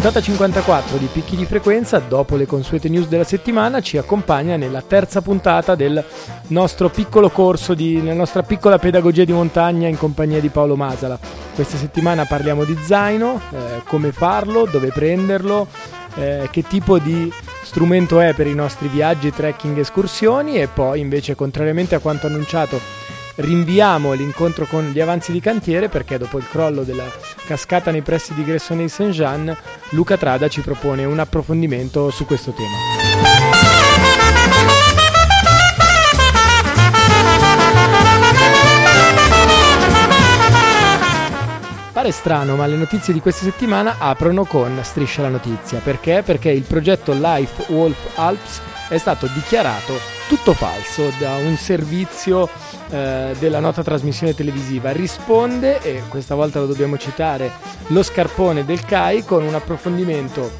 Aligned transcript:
Puntata 0.00 0.20
54 0.20 0.96
di 0.96 1.08
Picchi 1.12 1.34
di 1.34 1.44
Frequenza, 1.44 1.98
dopo 1.98 2.36
le 2.36 2.46
consuete 2.46 2.88
news 2.88 3.08
della 3.08 3.24
settimana, 3.24 3.80
ci 3.80 3.98
accompagna 3.98 4.54
nella 4.54 4.80
terza 4.80 5.22
puntata 5.22 5.74
del 5.74 6.04
nostro 6.48 6.88
piccolo 6.88 7.30
corso, 7.30 7.74
di, 7.74 7.96
nella 7.96 8.14
nostra 8.14 8.44
piccola 8.44 8.78
pedagogia 8.78 9.24
di 9.24 9.32
montagna 9.32 9.88
in 9.88 9.98
compagnia 9.98 10.38
di 10.38 10.50
Paolo 10.50 10.76
Masala. 10.76 11.18
Questa 11.52 11.76
settimana 11.76 12.26
parliamo 12.26 12.62
di 12.62 12.78
zaino, 12.80 13.40
eh, 13.50 13.82
come 13.88 14.12
farlo, 14.12 14.68
dove 14.70 14.92
prenderlo, 14.92 15.66
eh, 16.14 16.46
che 16.52 16.62
tipo 16.62 17.00
di 17.00 17.32
strumento 17.64 18.20
è 18.20 18.34
per 18.34 18.46
i 18.46 18.54
nostri 18.54 18.86
viaggi, 18.86 19.32
trekking, 19.32 19.78
escursioni 19.78 20.60
e 20.60 20.68
poi 20.68 21.00
invece, 21.00 21.34
contrariamente 21.34 21.96
a 21.96 21.98
quanto 21.98 22.28
annunciato 22.28 22.78
rinviamo 23.34 24.12
l'incontro 24.12 24.64
con 24.66 24.90
gli 24.92 25.00
avanzi 25.00 25.32
di 25.32 25.40
cantiere 25.40 25.88
perché 25.88 26.18
dopo 26.18 26.38
il 26.38 26.48
crollo 26.48 26.82
della 26.82 27.06
cascata 27.48 27.90
nei 27.90 28.02
pressi 28.02 28.34
di 28.34 28.44
Gressoney 28.44 28.90
Saint-Jean, 28.90 29.56
Luca 29.92 30.18
Trada 30.18 30.48
ci 30.48 30.60
propone 30.60 31.06
un 31.06 31.18
approfondimento 31.18 32.10
su 32.10 32.26
questo 32.26 32.52
tema. 32.52 32.76
Pare 41.90 42.12
strano, 42.12 42.56
ma 42.56 42.66
le 42.66 42.76
notizie 42.76 43.14
di 43.14 43.20
questa 43.20 43.44
settimana 43.44 43.96
aprono 43.98 44.44
con 44.44 44.78
Striscia 44.82 45.22
la 45.22 45.30
notizia. 45.30 45.80
Perché? 45.82 46.22
Perché 46.22 46.50
il 46.50 46.64
progetto 46.64 47.14
Life 47.14 47.72
Wolf 47.72 48.18
Alps 48.18 48.60
è 48.90 48.98
stato 48.98 49.26
dichiarato 49.32 49.94
tutto 50.28 50.52
falso 50.52 51.10
da 51.18 51.36
un 51.36 51.56
servizio 51.56 52.46
eh, 52.90 53.34
della 53.38 53.60
nota 53.60 53.82
trasmissione 53.82 54.34
televisiva. 54.34 54.92
Risponde, 54.92 55.80
e 55.82 56.02
questa 56.08 56.34
volta 56.34 56.60
lo 56.60 56.66
dobbiamo 56.66 56.96
citare, 56.96 57.50
lo 57.88 58.02
scarpone 58.02 58.64
del 58.64 58.84
CAI 58.84 59.24
con 59.24 59.42
un 59.42 59.54
approfondimento 59.54 60.50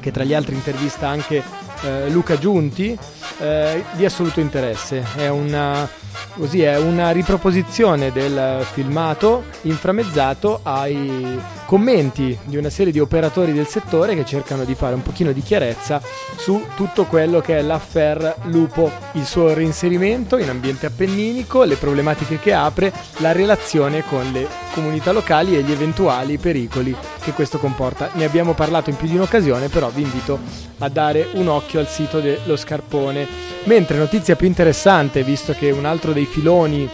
che 0.00 0.10
tra 0.10 0.24
gli 0.24 0.34
altri 0.34 0.54
intervista 0.54 1.08
anche 1.08 1.42
eh, 1.82 2.10
Luca 2.10 2.38
Giunti 2.38 2.96
eh, 3.38 3.84
di 3.92 4.04
assoluto 4.04 4.40
interesse. 4.40 5.04
È 5.16 5.28
una 5.28 5.88
Così 6.34 6.62
è 6.62 6.78
una 6.78 7.10
riproposizione 7.10 8.10
del 8.10 8.64
filmato 8.72 9.44
inframezzato 9.62 10.60
ai 10.62 11.40
commenti 11.66 12.38
di 12.44 12.56
una 12.56 12.70
serie 12.70 12.92
di 12.92 12.98
operatori 12.98 13.52
del 13.52 13.66
settore 13.66 14.14
che 14.14 14.24
cercano 14.24 14.64
di 14.64 14.74
fare 14.74 14.94
un 14.94 15.02
pochino 15.02 15.32
di 15.32 15.42
chiarezza 15.42 16.02
su 16.36 16.66
tutto 16.74 17.04
quello 17.04 17.40
che 17.40 17.58
è 17.58 17.62
l'affair 17.62 18.36
lupo, 18.44 18.90
il 19.12 19.24
suo 19.24 19.54
reinserimento 19.54 20.38
in 20.38 20.48
ambiente 20.48 20.86
appenninico, 20.86 21.64
le 21.64 21.76
problematiche 21.76 22.38
che 22.38 22.52
apre, 22.52 22.92
la 23.18 23.32
relazione 23.32 24.04
con 24.04 24.30
le 24.32 24.46
comunità 24.72 25.12
locali 25.12 25.56
e 25.56 25.62
gli 25.62 25.70
eventuali 25.70 26.38
pericoli 26.38 26.96
che 27.20 27.32
questo 27.32 27.58
comporta. 27.58 28.10
Ne 28.14 28.24
abbiamo 28.24 28.54
parlato 28.54 28.90
in 28.90 28.96
più 28.96 29.06
di 29.06 29.14
un'occasione, 29.14 29.68
però 29.68 29.88
vi 29.90 30.02
invito 30.02 30.40
a 30.78 30.88
dare 30.88 31.28
un 31.34 31.48
occhio 31.48 31.78
al 31.78 31.88
sito 31.88 32.20
dello 32.20 32.56
Scarpone. 32.56 33.50
Mentre 33.64 33.96
notizia 33.96 34.34
più 34.34 34.48
interessante, 34.48 35.22
visto 35.22 35.52
che 35.52 35.70
un 35.70 35.84
altro 35.84 36.01
dei 36.10 36.26
filoni 36.26 36.90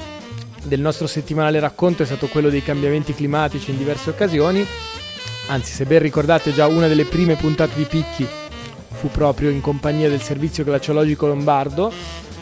del 0.65 0.81
nostro 0.81 1.07
settimanale 1.07 1.61
racconto 1.61 2.03
è 2.03 2.07
stato 2.07 2.27
quello 2.27 2.51
dei 2.51 2.63
cambiamenti 2.63 3.15
climatici 3.15 3.71
in 3.71 3.79
diverse 3.79 4.11
occasioni, 4.11 4.67
anzi 5.47 5.73
se 5.73 5.87
ben 5.87 6.01
ricordate 6.01 6.53
già 6.53 6.67
una 6.67 6.89
delle 6.89 7.07
prime 7.07 7.37
puntate 7.37 7.73
di 7.75 7.85
Picchi 7.85 8.29
fu 8.99 9.09
proprio 9.09 9.49
in 9.49 9.63
compagnia 9.63 10.11
del 10.11 10.21
servizio 10.21 10.65
glaciologico 10.65 11.27
lombardo, 11.27 11.91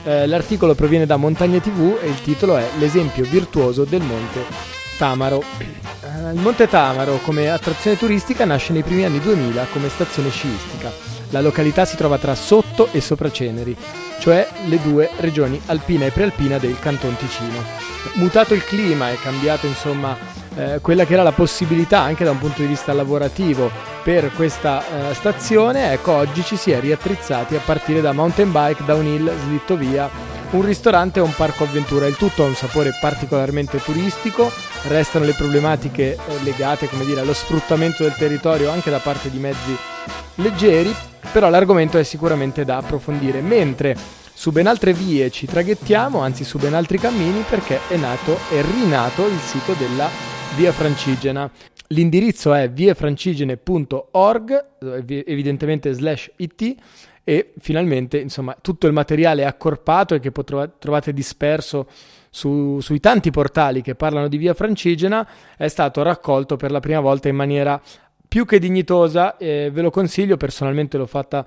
eh, 0.04 0.26
l'articolo 0.26 0.74
proviene 0.74 1.06
da 1.06 1.16
Montagna 1.16 1.60
TV 1.60 1.98
e 2.02 2.08
il 2.08 2.20
titolo 2.22 2.56
è 2.56 2.66
L'esempio 2.78 3.24
virtuoso 3.24 3.84
del 3.84 4.02
monte 4.02 4.44
Tamaro. 4.96 5.42
Eh, 5.60 6.32
il 6.32 6.40
monte 6.40 6.66
Tamaro 6.66 7.18
come 7.18 7.50
attrazione 7.50 7.98
turistica 7.98 8.44
nasce 8.44 8.72
nei 8.72 8.82
primi 8.82 9.04
anni 9.04 9.20
2000 9.20 9.66
come 9.70 9.88
stazione 9.88 10.30
sciistica. 10.30 10.90
La 11.30 11.40
località 11.40 11.84
si 11.84 11.96
trova 11.96 12.18
tra 12.18 12.34
Sotto 12.34 12.88
e 12.92 13.00
Sopraceneri, 13.00 13.76
cioè 14.18 14.48
le 14.66 14.80
due 14.82 15.10
regioni 15.18 15.60
alpina 15.66 16.06
e 16.06 16.10
prealpina 16.10 16.58
del 16.58 16.78
Canton 16.78 17.16
Ticino. 17.16 17.62
Mutato 18.14 18.54
il 18.54 18.64
clima 18.64 19.10
e 19.10 19.18
cambiato 19.20 19.66
insomma 19.66 20.16
eh, 20.56 20.78
quella 20.80 21.04
che 21.04 21.12
era 21.12 21.22
la 21.22 21.32
possibilità 21.32 22.00
anche 22.00 22.24
da 22.24 22.30
un 22.30 22.38
punto 22.38 22.62
di 22.62 22.68
vista 22.68 22.92
lavorativo 22.92 23.70
per 24.02 24.30
questa 24.32 24.82
eh, 25.10 25.14
stazione, 25.14 25.92
ecco 25.92 26.12
oggi 26.12 26.42
ci 26.42 26.56
si 26.56 26.70
è 26.70 26.80
riattrezzati 26.80 27.56
a 27.56 27.60
partire 27.64 28.00
da 28.00 28.12
mountain 28.12 28.50
bike, 28.52 28.84
downhill, 28.84 29.30
slitto 29.44 29.76
via, 29.76 30.08
un 30.50 30.64
ristorante 30.64 31.18
e 31.18 31.22
un 31.22 31.34
parco 31.34 31.64
avventura. 31.64 32.06
Il 32.06 32.16
tutto 32.16 32.44
ha 32.44 32.46
un 32.46 32.54
sapore 32.54 32.96
particolarmente 33.00 33.82
turistico, 33.82 34.50
restano 34.88 35.24
le 35.24 35.32
problematiche 35.32 36.14
eh, 36.14 36.18
legate 36.42 36.88
come 36.88 37.04
dire, 37.04 37.20
allo 37.20 37.34
sfruttamento 37.34 38.04
del 38.04 38.14
territorio 38.14 38.70
anche 38.70 38.90
da 38.90 38.98
parte 38.98 39.30
di 39.30 39.38
mezzi 39.38 39.76
leggeri, 40.36 40.94
però 41.32 41.50
l'argomento 41.50 41.98
è 41.98 42.02
sicuramente 42.02 42.64
da 42.64 42.78
approfondire, 42.78 43.40
mentre 43.40 43.96
su 44.32 44.52
ben 44.52 44.66
altre 44.66 44.92
vie 44.92 45.30
ci 45.30 45.46
traghettiamo, 45.46 46.18
anzi 46.20 46.44
su 46.44 46.58
ben 46.58 46.74
altri 46.74 46.98
cammini, 46.98 47.44
perché 47.48 47.80
è 47.88 47.96
nato 47.96 48.38
e 48.50 48.62
rinato 48.62 49.26
il 49.26 49.38
sito 49.38 49.72
della 49.74 50.08
Via 50.56 50.72
Francigena. 50.72 51.50
L'indirizzo 51.88 52.52
è 52.52 52.68
viafrancigene.org, 52.70 54.64
evidentemente 55.08 55.92
slash 55.92 56.30
it, 56.36 56.74
e 57.28 57.52
finalmente 57.58 58.18
insomma 58.18 58.56
tutto 58.60 58.86
il 58.86 58.92
materiale 58.92 59.44
accorpato 59.44 60.14
e 60.14 60.20
che 60.20 60.30
trovate 60.30 61.12
disperso 61.12 61.88
su, 62.30 62.78
sui 62.80 63.00
tanti 63.00 63.30
portali 63.30 63.82
che 63.82 63.96
parlano 63.96 64.28
di 64.28 64.36
Via 64.36 64.54
Francigena 64.54 65.26
è 65.56 65.66
stato 65.66 66.02
raccolto 66.02 66.56
per 66.56 66.70
la 66.70 66.78
prima 66.78 67.00
volta 67.00 67.28
in 67.28 67.34
maniera 67.34 67.80
più 68.28 68.44
che 68.44 68.58
dignitosa, 68.58 69.36
eh, 69.36 69.70
ve 69.72 69.82
lo 69.82 69.90
consiglio, 69.90 70.36
personalmente 70.36 70.96
l'ho 70.96 71.06
fatta 71.06 71.46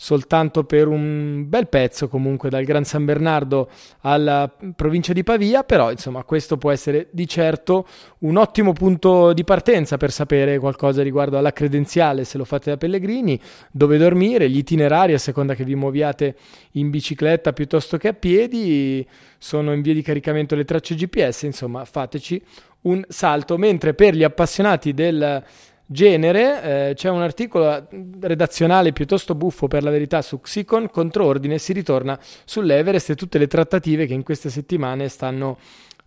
soltanto 0.00 0.62
per 0.62 0.86
un 0.86 1.48
bel 1.48 1.66
pezzo 1.66 2.06
comunque 2.06 2.48
dal 2.48 2.62
Gran 2.62 2.84
San 2.84 3.04
Bernardo 3.04 3.68
alla 4.02 4.48
provincia 4.76 5.12
di 5.12 5.24
Pavia, 5.24 5.64
però 5.64 5.90
insomma 5.90 6.22
questo 6.22 6.56
può 6.56 6.70
essere 6.70 7.08
di 7.10 7.26
certo 7.26 7.84
un 8.18 8.36
ottimo 8.36 8.72
punto 8.72 9.32
di 9.32 9.42
partenza 9.42 9.96
per 9.96 10.12
sapere 10.12 10.60
qualcosa 10.60 11.02
riguardo 11.02 11.36
alla 11.36 11.52
credenziale 11.52 12.22
se 12.22 12.38
lo 12.38 12.44
fate 12.44 12.70
da 12.70 12.76
pellegrini, 12.76 13.40
dove 13.72 13.98
dormire, 13.98 14.48
gli 14.48 14.58
itinerari 14.58 15.14
a 15.14 15.18
seconda 15.18 15.56
che 15.56 15.64
vi 15.64 15.74
muoviate 15.74 16.36
in 16.72 16.90
bicicletta 16.90 17.52
piuttosto 17.52 17.96
che 17.96 18.06
a 18.06 18.14
piedi, 18.14 19.04
sono 19.36 19.72
in 19.72 19.82
via 19.82 19.94
di 19.94 20.02
caricamento 20.02 20.54
le 20.54 20.64
tracce 20.64 20.94
GPS, 20.94 21.42
insomma 21.42 21.84
fateci 21.84 22.40
un 22.82 23.04
salto, 23.08 23.56
mentre 23.56 23.94
per 23.94 24.14
gli 24.14 24.22
appassionati 24.22 24.94
del 24.94 25.42
genere, 25.90 26.90
eh, 26.90 26.94
c'è 26.94 27.08
un 27.08 27.22
articolo 27.22 27.88
redazionale 28.20 28.92
piuttosto 28.92 29.34
buffo 29.34 29.68
per 29.68 29.82
la 29.82 29.90
verità 29.90 30.20
su 30.20 30.38
Xicon, 30.38 30.90
contro 30.90 31.24
ordine 31.24 31.56
si 31.56 31.72
ritorna 31.72 32.18
sull'Everest 32.44 33.10
e 33.10 33.14
tutte 33.14 33.38
le 33.38 33.46
trattative 33.46 34.06
che 34.06 34.12
in 34.12 34.22
queste 34.22 34.50
settimane 34.50 35.08
stanno 35.08 35.58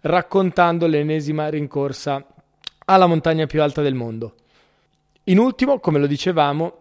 raccontando 0.02 0.86
l'ennesima 0.86 1.50
rincorsa 1.50 2.24
alla 2.86 3.08
montagna 3.08 3.48
più 3.48 3.62
alta 3.64 3.82
del 3.82 3.96
mondo. 3.96 4.36
In 5.26 5.40
ultimo, 5.40 5.80
come 5.80 5.98
lo 5.98 6.08
dicevamo, 6.08 6.76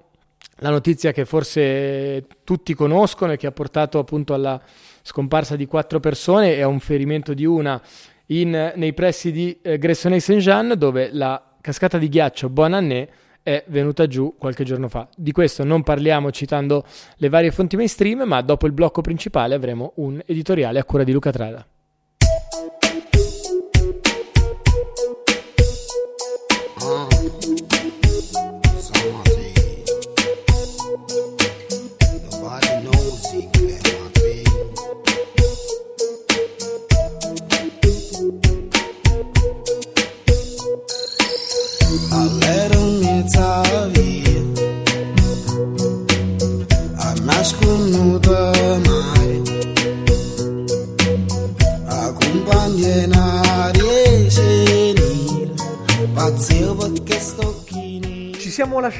la 0.56 0.70
notizia 0.70 1.12
che 1.12 1.24
forse 1.24 2.26
tutti 2.44 2.74
conoscono 2.74 3.32
e 3.32 3.36
che 3.38 3.46
ha 3.46 3.52
portato 3.52 3.98
appunto 3.98 4.34
alla 4.34 4.60
scomparsa 5.02 5.56
di 5.56 5.66
quattro 5.66 6.00
persone 6.00 6.54
e 6.54 6.60
a 6.60 6.68
un 6.68 6.80
ferimento 6.80 7.32
di 7.32 7.46
una 7.46 7.80
in, 8.26 8.72
nei 8.76 8.92
pressi 8.92 9.32
di 9.32 9.58
eh, 9.62 9.78
Gressoney-Saint-Jean, 9.78 10.74
dove 10.76 11.08
la 11.12 11.49
cascata 11.60 11.98
di 11.98 12.08
ghiaccio 12.08 12.48
Bonannè 12.48 13.08
è 13.42 13.64
venuta 13.68 14.06
giù 14.06 14.34
qualche 14.38 14.64
giorno 14.64 14.88
fa. 14.88 15.08
Di 15.16 15.32
questo 15.32 15.64
non 15.64 15.82
parliamo 15.82 16.30
citando 16.30 16.84
le 17.16 17.28
varie 17.28 17.50
fonti 17.50 17.76
mainstream, 17.76 18.22
ma 18.22 18.40
dopo 18.42 18.66
il 18.66 18.72
blocco 18.72 19.00
principale 19.00 19.54
avremo 19.54 19.92
un 19.96 20.20
editoriale 20.26 20.78
a 20.78 20.84
cura 20.84 21.04
di 21.04 21.12
Luca 21.12 21.30
Trada. 21.30 21.66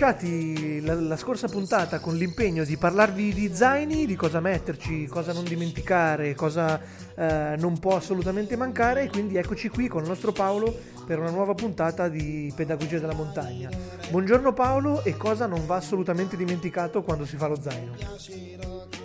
lasciati 0.00 0.59
la, 0.80 0.94
la, 0.94 1.16
scorsa 1.16 1.48
puntata 1.48 1.98
con 2.00 2.16
l'impegno 2.16 2.64
di 2.64 2.76
parlarvi 2.76 3.32
di 3.32 3.54
zaini, 3.54 4.06
di 4.06 4.16
cosa 4.16 4.40
metterci, 4.40 5.06
cosa 5.06 5.32
non 5.32 5.44
dimenticare, 5.44 6.34
cosa 6.34 6.80
eh, 7.14 7.54
non 7.58 7.78
può 7.78 7.96
assolutamente 7.96 8.56
mancare 8.56 9.02
e 9.04 9.08
quindi 9.08 9.36
eccoci 9.36 9.68
qui 9.68 9.88
con 9.88 10.02
il 10.02 10.08
nostro 10.08 10.32
Paolo 10.32 10.74
per 11.06 11.18
una 11.18 11.30
nuova 11.30 11.54
puntata 11.54 12.08
di 12.08 12.52
Pedagogia 12.54 12.98
della 12.98 13.14
Montagna. 13.14 13.68
Buongiorno 14.10 14.52
Paolo 14.52 15.02
e 15.04 15.16
cosa 15.16 15.46
non 15.46 15.66
va 15.66 15.76
assolutamente 15.76 16.36
dimenticato 16.36 17.02
quando 17.02 17.24
si 17.24 17.36
fa 17.36 17.46
lo 17.46 17.60
zaino? 17.60 17.94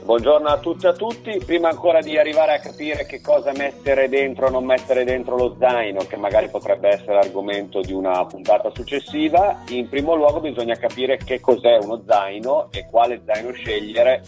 Buongiorno 0.06 0.48
a 0.50 0.60
tutti 0.60 0.86
e 0.86 0.90
a 0.90 0.94
tutti, 0.94 1.42
prima 1.44 1.70
ancora 1.70 2.00
di 2.00 2.16
arrivare 2.16 2.54
a 2.54 2.60
capire 2.60 3.08
che 3.08 3.22
cosa 3.22 3.52
mettere 3.54 4.08
dentro 4.08 4.46
o 4.46 4.50
non 4.52 4.64
mettere 4.64 5.04
dentro 5.04 5.36
lo 5.36 5.56
zaino, 5.58 6.02
che 6.02 6.16
magari 6.16 6.48
potrebbe 6.48 6.90
essere 6.90 7.18
argomento 7.18 7.82
di 7.82 7.92
una 7.92 8.24
puntata 8.28 8.70
successiva, 8.72 9.64
in 9.70 9.90
primo 9.90 10.14
luogo 10.14 10.42
bisogna 10.42 10.76
capire 10.76 11.18
che 11.18 11.40
cos'è 11.40 11.65
uno 11.74 12.04
zaino 12.06 12.72
e 12.72 12.86
quale 12.90 13.22
zaino 13.26 13.52
scegliere 13.52 14.24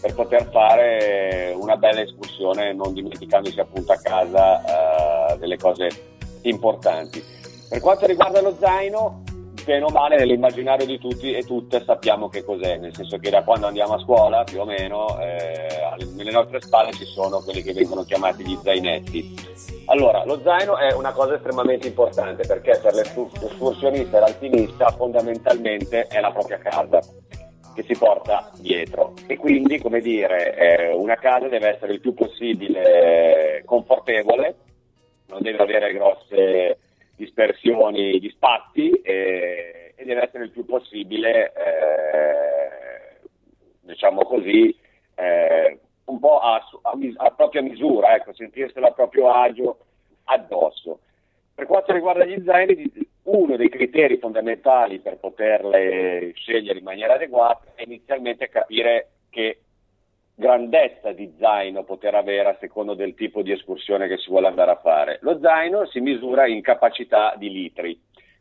per 0.00 0.14
poter 0.14 0.48
fare 0.50 1.54
una 1.56 1.76
bella 1.76 2.00
escursione 2.00 2.72
non 2.72 2.92
dimenticandosi 2.92 3.58
appunto 3.58 3.92
a 3.92 3.98
casa 4.00 5.32
uh, 5.32 5.38
delle 5.38 5.56
cose 5.56 5.88
importanti. 6.42 7.22
Per 7.68 7.80
quanto 7.80 8.06
riguarda 8.06 8.40
lo 8.40 8.56
zaino, 8.58 9.22
bene 9.66 9.84
o 9.84 9.88
male 9.88 10.16
nell'immaginario 10.16 10.86
di 10.86 10.96
tutti 10.96 11.32
e 11.32 11.42
tutte 11.42 11.82
sappiamo 11.84 12.28
che 12.28 12.44
cos'è, 12.44 12.78
nel 12.78 12.94
senso 12.94 13.18
che 13.18 13.30
da 13.30 13.42
quando 13.42 13.66
andiamo 13.66 13.94
a 13.94 13.98
scuola 13.98 14.44
più 14.44 14.60
o 14.60 14.64
meno 14.64 15.18
eh, 15.20 16.04
nelle 16.14 16.30
nostre 16.30 16.60
spalle 16.60 16.92
ci 16.92 17.04
sono 17.04 17.40
quelli 17.40 17.62
che 17.62 17.72
vengono 17.72 18.04
chiamati 18.04 18.46
gli 18.46 18.56
zainetti. 18.62 19.34
Allora, 19.86 20.24
lo 20.24 20.40
zaino 20.42 20.78
è 20.78 20.92
una 20.92 21.12
cosa 21.12 21.34
estremamente 21.34 21.88
importante 21.88 22.46
perché 22.46 22.78
per 22.80 22.94
l'escursionista 22.94 24.16
e 24.16 24.20
l'alpinista 24.20 24.88
fondamentalmente 24.90 26.06
è 26.06 26.20
la 26.20 26.30
propria 26.30 26.58
casa 26.58 27.00
che 27.74 27.82
si 27.82 27.96
porta 27.96 28.50
dietro 28.58 29.14
e 29.26 29.36
quindi 29.36 29.78
come 29.80 30.00
dire 30.00 30.54
eh, 30.56 30.94
una 30.94 31.16
casa 31.16 31.48
deve 31.48 31.74
essere 31.74 31.92
il 31.92 32.00
più 32.00 32.14
possibile 32.14 33.62
confortevole 33.66 34.54
non 35.26 35.42
deve 35.42 35.62
avere 35.62 35.92
grosse 35.92 36.78
dispersioni 37.16 38.18
di 38.18 38.28
spazi 38.30 38.90
e, 38.90 39.94
e 39.96 40.04
deve 40.04 40.24
essere 40.24 40.44
il 40.44 40.50
più 40.50 40.64
possibile, 40.64 41.52
eh, 41.52 43.28
diciamo 43.80 44.22
così, 44.22 44.76
eh, 45.14 45.78
un 46.04 46.18
po' 46.18 46.38
a, 46.38 46.54
a, 46.54 46.92
a, 47.16 47.30
propria 47.30 47.62
misura, 47.62 48.14
ecco, 48.14 48.32
sentirselo 48.32 48.86
a 48.86 48.92
proprio 48.92 49.30
agio 49.30 49.78
addosso. 50.24 51.00
Per 51.54 51.66
quanto 51.66 51.92
riguarda 51.92 52.24
gli 52.24 52.42
zaini, 52.44 52.92
uno 53.24 53.56
dei 53.56 53.70
criteri 53.70 54.18
fondamentali 54.18 55.00
per 55.00 55.16
poterle 55.16 56.32
scegliere 56.34 56.78
in 56.78 56.84
maniera 56.84 57.14
adeguata 57.14 57.72
è 57.74 57.82
inizialmente 57.82 58.48
capire 58.48 59.08
che 59.30 59.60
grandezza 60.38 61.12
di 61.12 61.34
zaino 61.38 61.82
poter 61.84 62.14
avere 62.14 62.50
a 62.50 62.56
secondo 62.60 62.92
del 62.92 63.14
tipo 63.14 63.40
di 63.40 63.52
escursione 63.52 64.06
che 64.06 64.18
si 64.18 64.28
vuole 64.28 64.46
andare 64.46 64.70
a 64.70 64.80
fare. 64.82 65.18
Lo 65.22 65.38
zaino 65.40 65.86
si 65.86 66.00
misura 66.00 66.46
in 66.46 66.60
capacità 66.60 67.34
di 67.38 67.50
litri, 67.50 67.98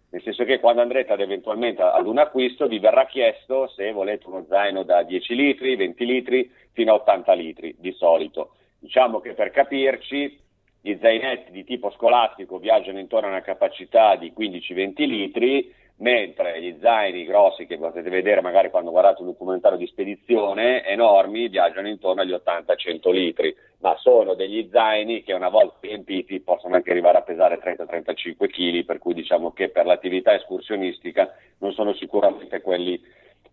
nel 0.09 0.21
senso 0.21 0.43
che 0.43 0.59
quando 0.59 0.81
andrete 0.81 1.13
ad 1.13 1.21
eventualmente 1.21 1.81
ad 1.81 2.05
un 2.05 2.17
acquisto 2.17 2.67
vi 2.67 2.79
verrà 2.79 3.05
chiesto 3.05 3.67
se 3.69 3.93
volete 3.93 4.27
uno 4.27 4.45
zaino 4.49 4.83
da 4.83 5.03
10 5.03 5.35
litri, 5.35 5.77
20 5.77 6.05
litri 6.05 6.51
fino 6.73 6.91
a 6.91 6.95
80 6.95 7.33
litri 7.33 7.75
di 7.79 7.93
solito. 7.93 8.55
Diciamo 8.77 9.21
che 9.21 9.33
per 9.33 9.51
capirci 9.51 10.37
gli 10.85 10.99
zainetti 11.01 11.51
di 11.51 11.63
tipo 11.63 11.89
scolastico 11.89 12.59
viaggiano 12.59 12.99
intorno 12.99 13.25
a 13.25 13.31
una 13.31 13.41
capacità 13.41 14.15
di 14.17 14.31
15-20 14.37 15.07
litri, 15.07 15.73
mentre 15.97 16.61
gli 16.61 16.77
zaini 16.79 17.25
grossi 17.25 17.65
che 17.65 17.79
potete 17.79 18.07
vedere 18.11 18.41
magari 18.41 18.69
quando 18.69 18.91
guardate 18.91 19.21
un 19.21 19.29
documentario 19.29 19.79
di 19.79 19.87
spedizione, 19.87 20.85
enormi, 20.85 21.47
viaggiano 21.47 21.87
intorno 21.87 22.21
agli 22.21 22.33
80-100 22.33 23.11
litri, 23.11 23.55
ma 23.79 23.95
sono 23.97 24.35
degli 24.35 24.69
zaini 24.71 25.23
che 25.23 25.33
una 25.33 25.49
volta 25.49 25.77
riempiti 25.79 26.39
possono 26.41 26.75
anche 26.75 26.91
arrivare 26.91 27.17
a 27.17 27.23
pesare 27.23 27.57
30-35 27.57 28.47
kg, 28.47 28.85
per 28.85 28.99
cui 28.99 29.15
diciamo 29.15 29.53
che 29.53 29.69
per 29.69 29.87
l'attività 29.87 30.35
escursionistica 30.35 31.33
non 31.61 31.73
sono 31.73 31.95
sicuramente 31.95 32.61
quelli 32.61 33.01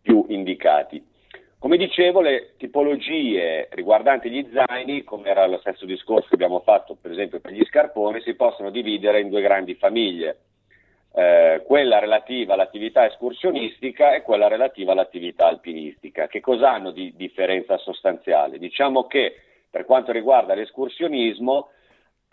più 0.03 0.27
indicati. 0.29 1.03
Come 1.63 1.77
dicevo, 1.77 2.21
le 2.21 2.55
tipologie 2.57 3.69
riguardanti 3.71 4.29
gli 4.29 4.51
zaini, 4.53 5.05
come 5.05 5.29
era 5.29 5.47
lo 5.47 5.59
stesso 5.59 5.87
discorso 5.87 6.27
che 6.27 6.35
abbiamo 6.35 6.59
fatto 6.59 6.97
per 7.01 7.13
esempio 7.13 7.39
per 7.39 7.53
gli 7.53 7.65
scarponi, 7.67 8.21
si 8.23 8.35
possono 8.35 8.71
dividere 8.71 9.21
in 9.21 9.29
due 9.29 9.43
grandi 9.43 9.77
famiglie 9.77 10.39
eh, 11.15 11.63
quella 11.65 12.01
relativa 12.01 12.55
all'attività 12.55 13.07
escursionistica 13.07 14.13
e 14.13 14.23
quella 14.23 14.49
relativa 14.49 14.91
all'attività 14.91 15.47
alpinistica. 15.47 16.27
Che 16.27 16.41
cosa 16.41 16.73
hanno 16.73 16.91
di 16.91 17.15
differenza 17.15 17.79
sostanziale? 17.79 18.59
Diciamo 18.59 19.07
che 19.07 19.33
per 19.71 19.85
quanto 19.85 20.11
riguarda 20.11 20.55
l'escursionismo 20.55 21.69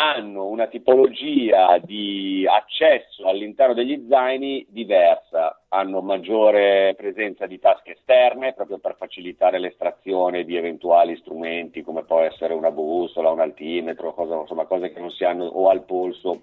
hanno 0.01 0.45
una 0.45 0.67
tipologia 0.67 1.77
di 1.79 2.45
accesso 2.47 3.27
all'interno 3.27 3.73
degli 3.73 4.05
zaini 4.07 4.65
diversa, 4.69 5.63
hanno 5.67 6.01
maggiore 6.01 6.93
presenza 6.95 7.45
di 7.45 7.59
tasche 7.59 7.97
esterne 7.97 8.53
proprio 8.53 8.77
per 8.77 8.95
facilitare 8.97 9.59
l'estrazione 9.59 10.45
di 10.45 10.55
eventuali 10.55 11.17
strumenti 11.17 11.81
come 11.81 12.03
può 12.03 12.21
essere 12.21 12.53
una 12.53 12.71
bussola, 12.71 13.29
un 13.29 13.41
altimetro, 13.41 14.13
cosa, 14.13 14.35
insomma, 14.35 14.65
cose 14.65 14.93
che 14.93 15.01
non 15.01 15.11
si 15.11 15.25
hanno 15.25 15.45
o 15.45 15.67
al 15.67 15.83
polso 15.83 16.41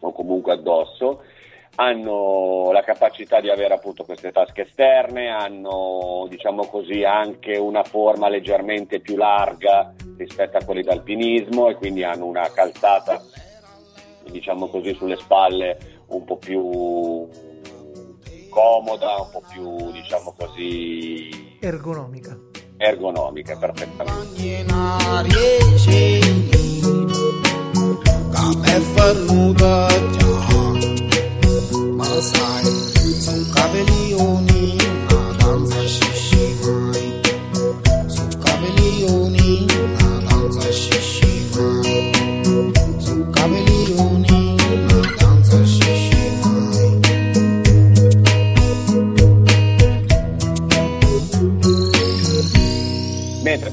o 0.00 0.12
comunque 0.12 0.52
addosso 0.52 1.24
hanno 1.76 2.70
la 2.72 2.82
capacità 2.82 3.40
di 3.40 3.50
avere 3.50 3.74
appunto 3.74 4.04
queste 4.04 4.30
tasche 4.30 4.62
esterne, 4.62 5.28
hanno 5.28 6.26
diciamo 6.28 6.66
così 6.66 7.04
anche 7.04 7.56
una 7.56 7.82
forma 7.82 8.28
leggermente 8.28 9.00
più 9.00 9.16
larga 9.16 9.92
rispetto 10.16 10.56
a 10.56 10.64
quelli 10.64 10.82
d'alpinismo 10.82 11.68
e 11.68 11.74
quindi 11.74 12.04
hanno 12.04 12.26
una 12.26 12.48
calzata 12.52 13.20
diciamo 14.30 14.68
così 14.68 14.94
sulle 14.94 15.16
spalle 15.16 16.02
un 16.08 16.24
po' 16.24 16.36
più 16.36 17.28
comoda, 18.50 19.16
un 19.20 19.30
po' 19.32 19.42
più 19.50 19.90
diciamo 19.90 20.34
così 20.38 21.56
ergonomica. 21.60 22.38
Ergonomica, 22.76 23.56
perfettamente. 23.56 24.64
Shishi. 40.74 41.23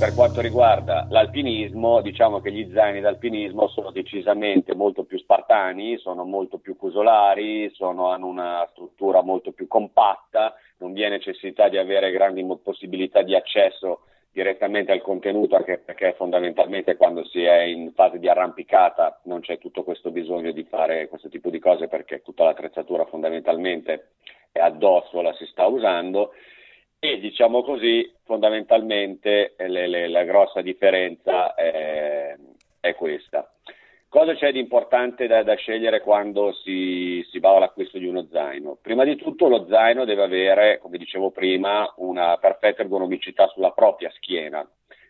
Per 0.02 0.16
quanto 0.16 0.42
riguarda 0.42 1.06
l'alpinismo, 1.12 2.02
diciamo 2.02 2.40
che 2.40 2.52
gli 2.52 2.72
zaini 2.74 3.02
d'alpinismo 3.02 3.68
sono 3.68 3.92
decisamente 3.92 4.74
molto 4.74 5.04
più 5.04 5.20
spartani, 5.20 6.00
sono 6.00 6.24
molto 6.24 6.58
più 6.58 6.76
cusolari, 6.76 7.70
sono, 7.76 8.10
hanno 8.10 8.26
una 8.26 8.68
struttura 8.72 9.22
molto 9.22 9.52
più 9.52 9.68
compatta, 9.68 10.56
non 10.78 10.94
vi 10.94 11.04
è 11.04 11.10
necessità 11.10 11.70
di 11.70 11.78
avere 11.78 12.10
grandi 12.10 12.44
possibilità 12.64 13.22
di 13.22 13.36
accesso 13.36 14.06
direttamente 14.32 14.92
al 14.92 15.04
contenuto, 15.04 15.56
anche 15.56 15.78
perché 15.78 16.16
fondamentalmente 16.18 16.98
quando 16.98 17.24
si 17.26 17.44
è 17.44 17.62
in 17.62 17.92
fase 17.94 18.18
di 18.18 18.28
arrampicata 18.28 19.20
non 19.26 19.42
c'è 19.42 19.60
tutto 19.60 19.84
questo 19.84 20.10
bisogno 20.10 20.52
di 20.52 20.64
fare 20.64 21.10
questo 21.10 21.30
tipo 21.30 21.52
di 21.52 21.60
cose 21.60 21.88
perché 21.88 22.24
tutta 22.24 22.46
l'attrezzatura 22.46 23.06
fondamentalmente 23.06 24.14
è 24.52 24.62
addosso, 24.62 25.22
la 25.22 25.34
si 25.34 25.46
sta 25.46 25.68
usando 25.68 26.32
e 27.04 27.20
diciamo 27.20 27.64
così, 27.64 28.14
fondamentalmente 28.26 29.56
le, 29.58 29.88
le, 29.88 30.08
la 30.08 30.24
grossa 30.24 30.62
differenza 30.62 31.56
è, 31.56 32.38
è, 32.80 32.94
questa. 32.94 33.52
Cosa 34.08 34.36
c'è 34.36 34.52
di 34.52 34.60
importante 34.60 35.26
da, 35.26 35.42
da 35.42 35.56
scegliere 35.56 36.02
quando 36.02 36.54
si, 36.54 37.26
si, 37.32 37.40
va 37.40 37.56
all'acquisto 37.56 37.98
di 37.98 38.06
uno 38.06 38.28
zaino? 38.32 38.78
Prima 38.80 39.04
di 39.04 39.16
tutto 39.16 39.48
lo 39.48 39.66
zaino 39.68 40.06
deve 40.06 40.22
avere, 40.22 40.78
come 40.78 41.00
dicevo 41.00 41.32
prima, 41.32 41.92
una 41.96 42.38
perfetta 42.38 42.84
ergonomicità 42.84 43.48
sulla 43.48 43.72
propria 43.72 44.12
schiena, 44.12 44.64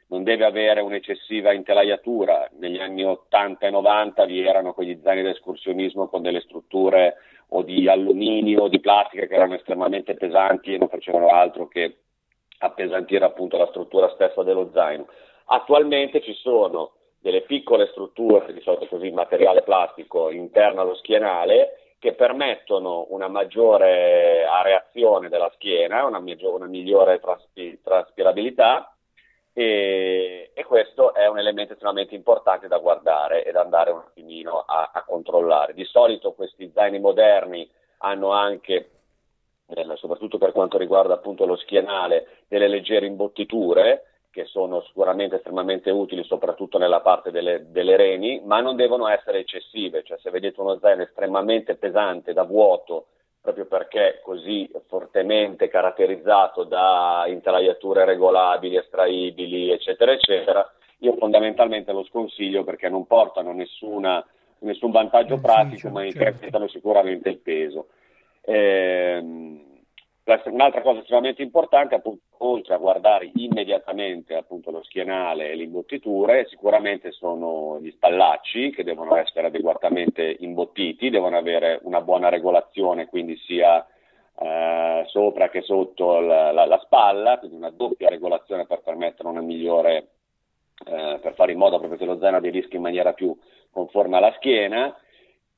non 0.08 0.24
deve 0.24 0.46
avere 0.46 0.80
un'eccessiva 0.80 1.52
intelaiatura. 1.52 2.50
Negli 2.58 2.80
anni 2.80 3.04
80 3.04 3.68
e 3.68 3.70
90 3.70 4.26
vi 4.28 4.40
erano 4.40 4.72
quegli 4.74 4.98
zaini 5.04 5.24
da 5.24 5.32
escursionismo 5.32 6.08
con 6.08 6.22
delle 6.22 6.40
strutture 6.40 7.18
o 7.54 7.64
di 7.64 7.88
alluminio 7.90 8.64
o 8.64 8.68
di 8.68 8.80
plastica 8.80 9.26
che 9.26 9.34
erano 9.34 9.56
estremamente 9.56 10.14
pesanti 10.14 10.74
e 10.74 10.78
non 10.78 10.90
facevano 10.90 11.28
altro 11.28 11.68
che 11.68 11.98
appesantire 12.60 13.26
appunto 13.26 13.58
la 13.58 13.68
struttura 13.68 14.10
stessa 14.14 14.44
dello 14.44 14.70
zaino. 14.74 15.08
Attualmente 15.46 16.22
ci 16.22 16.34
sono 16.34 16.94
delle 17.20 17.42
piccole 17.42 17.88
strutture, 17.88 18.54
di 18.54 18.62
solito 18.62 18.88
così 18.88 19.12
materiale 19.12 19.64
plastico, 19.64 20.30
interno 20.30 20.82
allo 20.82 20.96
schienale, 20.96 21.96
che 22.00 22.14
permettono 22.14 23.06
una 23.10 23.28
maggiore 23.28 24.44
areazione 24.46 25.30
della 25.30 25.52
schiena, 25.54 26.06
una, 26.06 26.18
una 26.18 26.66
migliore 26.66 27.20
traspi- 27.20 27.80
traspirabilità 27.84 28.96
e, 29.54 30.52
e, 30.54 30.64
questo 30.64 31.14
è 31.14 31.28
un 31.28 31.38
elemento 31.38 31.74
estremamente 31.74 32.16
importante 32.16 32.68
da 32.68 32.78
guardare 32.78 33.44
e 33.44 33.52
da 33.52 33.62
andare 33.62 33.92
un 33.92 34.00
attimino 34.00 34.64
a, 34.66 34.92
a 34.94 35.04
controllare. 35.04 35.74
Di 35.74 35.84
solito 35.84 36.34
questi 36.34 36.72
zaini 36.74 37.00
moderni 37.00 37.70
hanno 37.98 38.32
anche 38.32 38.90
soprattutto 39.96 40.38
per 40.38 40.52
quanto 40.52 40.78
riguarda 40.78 41.14
appunto 41.14 41.46
lo 41.46 41.56
schienale, 41.56 42.28
delle 42.48 42.68
leggere 42.68 43.06
imbottiture 43.06 44.06
che 44.32 44.46
sono 44.46 44.82
sicuramente 44.84 45.36
estremamente 45.36 45.90
utili 45.92 46.24
soprattutto 46.24 46.78
nella 46.78 47.02
parte 47.02 47.32
delle, 47.32 47.70
delle, 47.70 47.98
reni, 47.98 48.42
ma 48.44 48.62
non 48.62 48.78
devono 48.78 49.08
essere 49.08 49.40
eccessive, 49.40 50.04
cioè 50.04 50.18
se 50.20 50.30
vedete 50.30 50.62
uno 50.62 50.80
zaino 50.80 51.04
estremamente 51.04 51.76
pesante 51.76 52.32
da 52.32 52.44
vuoto, 52.44 53.08
proprio 53.42 53.66
perché 53.66 54.22
così 54.24 54.70
fortemente 54.88 55.68
caratterizzato 55.68 56.64
da 56.64 57.26
intraiature 57.28 58.06
regolabili, 58.06 58.78
estraibili, 58.78 59.72
eccetera, 59.72 60.12
eccetera, 60.12 60.72
io 61.00 61.16
fondamentalmente 61.18 61.92
lo 61.92 62.04
sconsiglio 62.04 62.64
perché 62.64 62.88
non 62.88 63.08
portano 63.08 63.52
nessuna, 63.52 64.24
nessun 64.60 64.92
vantaggio 64.92 65.40
pratico, 65.40 65.90
ma 65.90 66.02
certo. 66.04 66.18
incrementano 66.20 66.68
sicuramente 66.68 67.30
il 67.30 67.40
peso. 67.40 67.88
Eh, 68.42 69.70
Un'altra 70.24 70.82
cosa 70.82 71.00
estremamente 71.00 71.42
importante, 71.42 71.96
appunto, 71.96 72.22
oltre 72.38 72.76
a 72.76 72.78
guardare 72.78 73.32
immediatamente 73.34 74.36
appunto, 74.36 74.70
lo 74.70 74.84
schienale 74.84 75.50
e 75.50 75.56
le 75.56 75.64
imbottiture, 75.64 76.46
sicuramente 76.48 77.12
sono 77.12 77.80
gli 77.82 77.90
spallacci 77.90 78.70
che 78.70 78.84
devono 78.84 79.16
essere 79.16 79.48
adeguatamente 79.48 80.38
imbottiti, 80.40 81.10
devono 81.10 81.38
avere 81.38 81.80
una 81.84 82.02
buona 82.02 82.30
regolazione, 82.30 83.08
quindi 83.08 83.36
sia 83.38 83.84
eh, 84.40 85.04
sopra 85.08 85.50
che 85.50 85.62
sotto 85.62 86.20
la, 86.20 86.52
la, 86.52 86.66
la, 86.66 86.80
spalla, 86.84 87.40
quindi 87.40 87.58
una 87.58 87.72
doppia 87.72 88.10
regolazione 88.10 88.68
per 88.68 88.82
permettere 88.82 89.28
una 89.28 89.42
migliore, 89.42 90.10
eh, 90.86 91.20
per 91.20 91.34
fare 91.34 91.52
in 91.52 91.58
modo 91.58 91.80
proprio 91.80 91.98
che 91.98 92.06
lo 92.06 92.20
zaino 92.20 92.38
aderisca 92.38 92.76
in 92.76 92.84
maniera 92.84 93.14
più 93.14 93.36
conforme 93.72 94.18
alla 94.18 94.34
schiena 94.38 94.96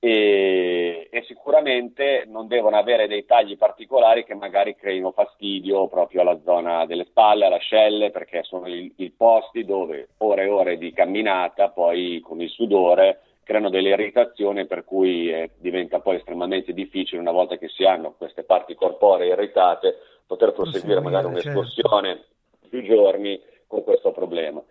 e, 0.06 1.08
e, 1.10 1.24
sicuramente 1.24 2.26
non 2.28 2.48
devono 2.48 2.76
avere 2.76 3.08
dei 3.08 3.24
tagli 3.24 3.56
particolari 3.56 4.26
che 4.26 4.36
magari 4.36 4.76
creino 4.76 5.12
fastidio 5.12 5.88
proprio 5.88 6.20
alla 6.20 6.42
zona 6.44 6.86
delle 6.86 7.06
spalle, 7.06 7.46
alle 7.46 7.56
ascelle, 7.56 8.12
perché 8.12 8.44
sono 8.44 8.68
i, 8.68 8.92
i 8.98 9.12
posti 9.12 9.64
dove 9.64 10.10
ore 10.18 10.44
e 10.44 10.50
ore 10.50 10.78
di 10.78 10.92
camminata 10.92 11.70
poi 11.70 12.20
con 12.20 12.42
il 12.42 12.50
sudore 12.50 13.22
creano 13.46 13.70
delle 13.70 13.92
irritazioni 13.92 14.66
per 14.66 14.84
cui 14.84 15.32
eh, 15.32 15.52
diventa 15.58 16.02
poi 16.02 16.18
estremamente 16.18 16.74
difficile 16.74 17.22
una 17.22 17.32
volta 17.32 17.56
che 17.56 17.70
si 17.70 17.86
hanno 17.86 18.16
queste 18.18 18.44
parti 18.44 18.76
corporee 18.76 19.30
irritate 19.30 20.00
poter 20.28 20.52
proseguire 20.52 21.00
magari 21.00 21.28
un'escursione 21.28 22.10
certo. 22.10 22.68
più 22.68 22.84
giorni 22.84 23.42
con 23.68 23.86
questo 23.86 24.12
problema. 24.12 24.62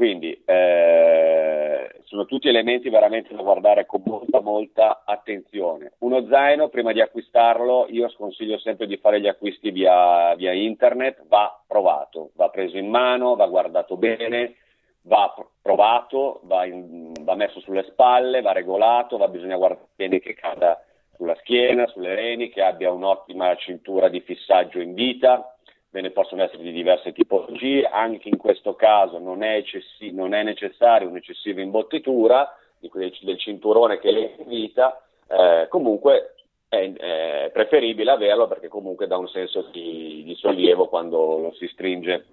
Quindi 0.00 0.32
eh, 0.46 2.00
sono 2.04 2.24
tutti 2.24 2.48
elementi 2.48 2.88
veramente 2.88 3.34
da 3.34 3.42
guardare 3.42 3.84
con 3.84 4.00
molta, 4.06 4.40
molta 4.40 5.02
attenzione. 5.04 5.92
Uno 5.98 6.26
zaino, 6.26 6.70
prima 6.70 6.92
di 6.92 7.02
acquistarlo, 7.02 7.84
io 7.90 8.08
sconsiglio 8.08 8.56
sempre 8.56 8.86
di 8.86 8.96
fare 8.96 9.20
gli 9.20 9.28
acquisti 9.28 9.70
via, 9.70 10.34
via 10.36 10.52
internet, 10.52 11.26
va 11.28 11.54
provato, 11.66 12.30
va 12.36 12.48
preso 12.48 12.78
in 12.78 12.88
mano, 12.88 13.36
va 13.36 13.46
guardato 13.46 13.98
bene, 13.98 14.54
va 15.02 15.34
provato, 15.60 16.40
va, 16.44 16.64
in, 16.64 17.12
va 17.20 17.34
messo 17.34 17.60
sulle 17.60 17.84
spalle, 17.90 18.40
va 18.40 18.52
regolato, 18.52 19.18
va 19.18 19.28
bisogna 19.28 19.58
guardare 19.58 19.88
bene 19.96 20.18
che 20.18 20.32
cada 20.32 20.82
sulla 21.14 21.36
schiena, 21.40 21.86
sulle 21.88 22.14
reni, 22.14 22.48
che 22.48 22.62
abbia 22.62 22.90
un'ottima 22.90 23.54
cintura 23.56 24.08
di 24.08 24.22
fissaggio 24.22 24.80
in 24.80 24.94
vita 24.94 25.56
ve 25.90 26.00
ne 26.00 26.10
possono 26.10 26.42
essere 26.42 26.62
di 26.62 26.72
diverse 26.72 27.12
tipologie, 27.12 27.84
anche 27.84 28.28
in 28.28 28.36
questo 28.36 28.74
caso 28.74 29.18
non 29.18 29.42
è, 29.42 29.56
eccessi- 29.56 30.12
non 30.12 30.34
è 30.34 30.42
necessaria 30.42 31.08
un'eccessiva 31.08 31.60
imbottitura 31.60 32.56
del, 32.78 32.90
del 33.20 33.38
cinturone 33.38 33.98
che 33.98 34.10
le 34.12 34.34
invita, 34.38 35.02
eh, 35.26 35.66
comunque 35.68 36.34
è, 36.68 36.92
è, 36.92 37.50
preferibile 37.52 38.12
averlo 38.12 38.46
perché 38.46 38.68
comunque 38.68 39.08
dà 39.08 39.16
un 39.16 39.28
senso 39.28 39.68
di, 39.72 40.22
di 40.24 40.34
sollievo 40.36 40.88
quando 40.88 41.38
lo 41.38 41.52
si 41.54 41.66
stringe. 41.66 42.26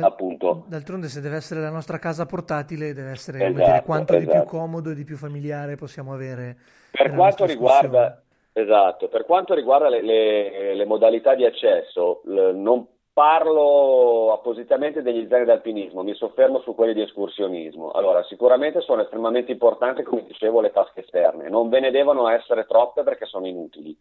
Appunto. 0.00 0.64
D'altronde, 0.66 1.06
se 1.06 1.20
deve 1.20 1.36
essere 1.36 1.60
la 1.60 1.70
nostra 1.70 1.98
casa 1.98 2.26
portatile, 2.26 2.92
deve 2.92 3.10
essere 3.10 3.38
esatto, 3.38 3.64
dire, 3.64 3.82
quanto 3.84 4.14
esatto. 4.14 4.18
di 4.18 4.24
più 4.24 4.40
esatto. 4.40 4.56
comodo 4.56 4.90
e 4.90 4.94
di 4.94 5.04
più 5.04 5.16
familiare 5.16 5.76
possiamo 5.76 6.12
avere. 6.12 6.56
Per 6.90 7.12
quanto 7.12 7.44
riguarda, 7.44 8.20
Esatto, 8.58 9.08
per 9.08 9.26
quanto 9.26 9.52
riguarda 9.52 9.90
le, 9.90 10.00
le, 10.00 10.74
le 10.74 10.84
modalità 10.86 11.34
di 11.34 11.44
accesso, 11.44 12.22
l- 12.24 12.52
non 12.54 12.86
parlo 13.12 14.32
appositamente 14.32 15.02
degli 15.02 15.26
zaini 15.28 15.44
d'alpinismo, 15.44 16.02
mi 16.02 16.14
soffermo 16.14 16.60
su 16.60 16.74
quelli 16.74 16.94
di 16.94 17.02
escursionismo. 17.02 17.90
Allora, 17.90 18.22
sicuramente 18.22 18.80
sono 18.80 19.02
estremamente 19.02 19.52
importanti, 19.52 20.02
come 20.04 20.24
dicevo, 20.24 20.62
le 20.62 20.70
tasche 20.72 21.00
esterne, 21.00 21.50
non 21.50 21.68
ve 21.68 21.80
ne 21.80 21.90
devono 21.90 22.28
essere 22.28 22.64
troppe 22.64 23.02
perché 23.02 23.26
sono 23.26 23.46
inutili, 23.46 23.94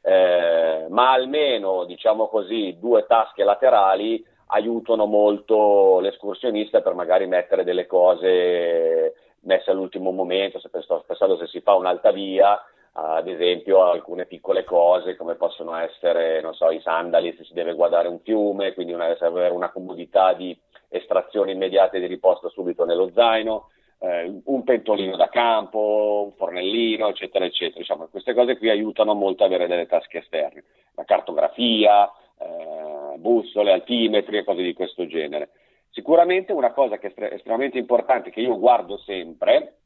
eh, 0.00 0.86
ma 0.88 1.12
almeno, 1.12 1.84
diciamo 1.84 2.28
così, 2.28 2.78
due 2.80 3.04
tasche 3.06 3.44
laterali 3.44 4.24
aiutano 4.46 5.04
molto 5.04 6.00
l'escursionista 6.00 6.80
per 6.80 6.94
magari 6.94 7.26
mettere 7.26 7.62
delle 7.62 7.84
cose 7.84 9.12
messe 9.40 9.70
all'ultimo 9.70 10.12
momento, 10.12 10.58
se 10.60 10.70
pensando 10.70 11.36
se 11.36 11.46
si 11.46 11.60
fa 11.60 11.74
un'alta 11.74 12.10
via, 12.10 12.58
ad 13.00 13.28
esempio 13.28 13.82
alcune 13.84 14.26
piccole 14.26 14.64
cose 14.64 15.16
come 15.16 15.36
possono 15.36 15.76
essere, 15.76 16.40
non 16.40 16.54
so, 16.54 16.70
i 16.70 16.80
sandali 16.80 17.34
se 17.36 17.44
si 17.44 17.52
deve 17.52 17.74
guardare 17.74 18.08
un 18.08 18.18
fiume, 18.20 18.74
quindi 18.74 18.92
una, 18.92 19.16
avere 19.18 19.54
una 19.54 19.70
comodità 19.70 20.32
di 20.32 20.58
estrazione 20.88 21.52
immediata 21.52 21.96
e 21.96 22.00
di 22.00 22.06
riposto 22.06 22.48
subito 22.48 22.84
nello 22.84 23.10
zaino, 23.14 23.68
eh, 24.00 24.40
un 24.44 24.64
pentolino 24.64 25.16
da 25.16 25.28
campo, 25.28 26.24
un 26.26 26.32
fornellino, 26.32 27.08
eccetera, 27.08 27.44
eccetera. 27.44 27.78
Diciamo, 27.78 28.08
queste 28.08 28.34
cose 28.34 28.56
qui 28.56 28.68
aiutano 28.68 29.14
molto 29.14 29.44
ad 29.44 29.52
avere 29.52 29.68
delle 29.68 29.86
tasche 29.86 30.18
esterne, 30.18 30.64
la 30.94 31.04
cartografia, 31.04 32.10
eh, 32.38 33.16
bussole, 33.18 33.72
altimetri 33.72 34.38
e 34.38 34.44
cose 34.44 34.62
di 34.62 34.72
questo 34.72 35.06
genere. 35.06 35.50
Sicuramente 35.90 36.52
una 36.52 36.72
cosa 36.72 36.98
che 36.98 37.12
è 37.12 37.34
estremamente 37.34 37.78
importante 37.78 38.30
che 38.30 38.40
io 38.40 38.58
guardo 38.58 38.98
sempre 38.98 39.77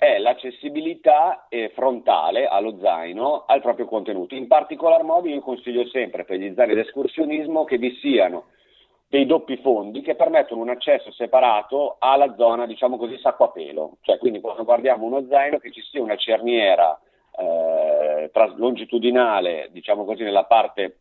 è 0.00 0.16
l'accessibilità 0.16 1.46
eh, 1.50 1.72
frontale 1.74 2.46
allo 2.46 2.78
zaino 2.78 3.44
al 3.46 3.60
proprio 3.60 3.84
contenuto. 3.84 4.34
In 4.34 4.46
particolar 4.46 5.02
modo 5.02 5.28
io 5.28 5.42
consiglio 5.42 5.86
sempre 5.88 6.24
per 6.24 6.38
gli 6.38 6.54
zaini 6.54 6.72
d'escursionismo 6.72 7.64
che 7.64 7.76
vi 7.76 7.94
siano 7.96 8.44
dei 9.10 9.26
doppi 9.26 9.58
fondi 9.58 10.00
che 10.00 10.14
permettono 10.14 10.62
un 10.62 10.70
accesso 10.70 11.12
separato 11.12 11.96
alla 11.98 12.34
zona, 12.36 12.64
diciamo 12.64 12.96
così, 12.96 13.18
sacco. 13.18 13.52
Cioè, 14.00 14.16
quindi 14.16 14.40
quando 14.40 14.64
guardiamo 14.64 15.04
uno 15.04 15.26
zaino 15.28 15.58
che 15.58 15.70
ci 15.70 15.82
sia 15.82 16.00
una 16.00 16.16
cerniera 16.16 16.98
eh, 17.36 18.30
longitudinale, 18.56 19.68
diciamo 19.70 20.06
così, 20.06 20.22
nella 20.22 20.44
parte 20.44 21.00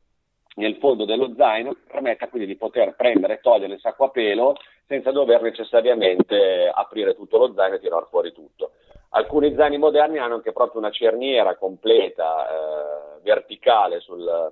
nel 0.55 0.75
fondo 0.75 1.05
dello 1.05 1.33
zaino 1.37 1.71
che 1.71 1.79
permetta 1.89 2.27
quindi 2.27 2.47
di 2.47 2.57
poter 2.57 2.95
prendere 2.97 3.35
e 3.35 3.39
togliere 3.39 3.75
il 3.75 3.79
sacco 3.79 4.03
a 4.03 4.09
pelo 4.09 4.57
senza 4.87 5.11
dover 5.11 5.41
necessariamente 5.41 6.69
aprire 6.73 7.15
tutto 7.15 7.37
lo 7.37 7.53
zaino 7.53 7.75
e 7.75 7.79
tirare 7.79 8.07
fuori 8.09 8.33
tutto. 8.33 8.71
Alcuni 9.11 9.55
zaini 9.55 9.77
moderni 9.77 10.19
hanno 10.19 10.35
anche 10.35 10.51
proprio 10.51 10.79
una 10.79 10.91
cerniera 10.91 11.55
completa 11.55 12.47
eh, 12.47 13.21
verticale 13.23 13.99
sul, 14.01 14.51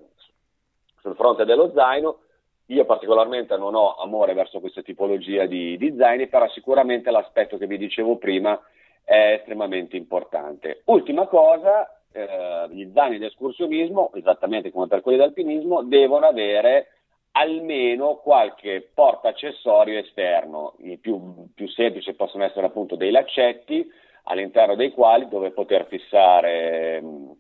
sul, 1.00 1.16
fronte 1.16 1.46
dello 1.46 1.72
zaino. 1.74 2.20
Io 2.68 2.84
particolarmente 2.86 3.56
non 3.56 3.76
ho 3.76 3.96
amore 3.96 4.34
verso 4.34 4.60
questa 4.60 4.82
tipologia 4.82 5.46
di, 5.46 5.78
di 5.78 5.96
zaini, 5.96 6.28
però 6.28 6.50
sicuramente 6.50 7.12
l'aspetto 7.12 7.58
che 7.58 7.68
vi 7.68 7.78
dicevo 7.78 8.18
prima 8.18 8.60
è 9.04 9.38
estremamente 9.40 9.96
importante. 9.96 10.82
Ultima 10.86 11.28
cosa, 11.28 12.02
eh, 12.12 12.68
gli 12.72 12.92
zaini 12.94 13.20
di 13.20 13.26
escursionismo, 13.26 14.12
esattamente 14.16 14.72
come 14.72 14.88
per 14.88 15.02
quelli 15.02 15.20
d'alpinismo, 15.20 15.84
devono 15.84 16.26
avere 16.26 16.88
almeno 17.32 18.16
qualche 18.16 18.90
porta 18.94 19.30
accessorio 19.30 20.00
esterno. 20.00 20.74
I 20.80 20.98
più, 20.98 21.46
più 21.54 21.68
semplici 21.70 22.14
possono 22.14 22.44
essere 22.44 22.66
appunto 22.66 22.96
dei 22.96 23.12
laccetti, 23.12 23.88
all'interno 24.28 24.76
dei 24.76 24.92
quali 24.92 25.28
dove 25.28 25.52
poter 25.52 25.88
fissare 25.88 27.02
mh, 27.02 27.32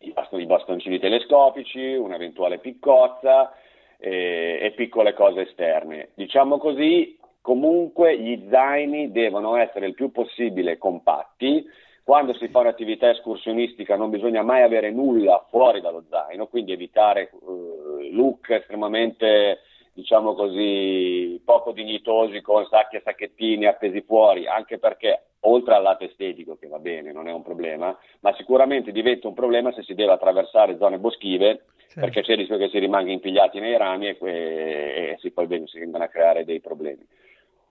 i, 0.00 0.12
baston- 0.12 0.40
i, 0.40 0.46
bastoncini 0.46 0.98
telescopici, 0.98 1.94
un'eventuale 1.94 2.58
piccozza 2.58 3.52
e, 3.98 4.58
e 4.60 4.72
piccole 4.72 5.14
cose 5.14 5.42
esterne. 5.42 6.10
Diciamo 6.14 6.58
così, 6.58 7.18
comunque 7.40 8.18
gli 8.18 8.48
zaini 8.50 9.10
devono 9.10 9.56
essere 9.56 9.86
il 9.86 9.94
più 9.94 10.10
possibile 10.10 10.78
compatti. 10.78 11.64
Quando 12.02 12.34
si 12.34 12.48
fa 12.48 12.60
un'attività 12.60 13.08
escursionistica 13.10 13.96
non 13.96 14.10
bisogna 14.10 14.42
mai 14.42 14.62
avere 14.62 14.90
nulla 14.90 15.46
fuori 15.48 15.80
dallo 15.80 16.04
zaino, 16.08 16.48
quindi 16.48 16.72
evitare 16.72 17.30
uh, 17.32 17.98
look 18.10 18.50
estremamente 18.50 19.60
diciamo 19.92 20.34
così, 20.34 21.40
poco 21.44 21.72
dignitosi 21.72 22.40
con 22.40 22.66
sacchi 22.66 22.96
e 22.96 23.02
sacchettini 23.04 23.66
appesi 23.66 24.00
fuori, 24.02 24.46
anche 24.46 24.78
perché 24.78 25.24
oltre 25.40 25.74
al 25.74 25.82
lato 25.82 26.04
estetico 26.04 26.56
che 26.56 26.68
va 26.68 26.78
bene, 26.78 27.12
non 27.12 27.28
è 27.28 27.32
un 27.32 27.42
problema, 27.42 27.96
ma 28.20 28.34
sicuramente 28.34 28.92
diventa 28.92 29.28
un 29.28 29.34
problema 29.34 29.72
se 29.72 29.82
si 29.82 29.94
deve 29.94 30.12
attraversare 30.12 30.76
zone 30.76 30.98
boschive 30.98 31.64
certo. 31.90 32.00
perché 32.00 32.22
c'è 32.22 32.32
il 32.32 32.38
rischio 32.38 32.58
che 32.58 32.68
si 32.68 32.78
rimanga 32.78 33.10
impigliati 33.10 33.58
nei 33.58 33.76
rami 33.76 34.08
e, 34.08 34.18
que- 34.18 35.12
e 35.12 35.16
si 35.20 35.30
poi 35.30 35.46
si 35.66 35.78
vengono 35.78 36.04
a 36.04 36.08
creare 36.08 36.44
dei 36.44 36.60
problemi. 36.60 37.06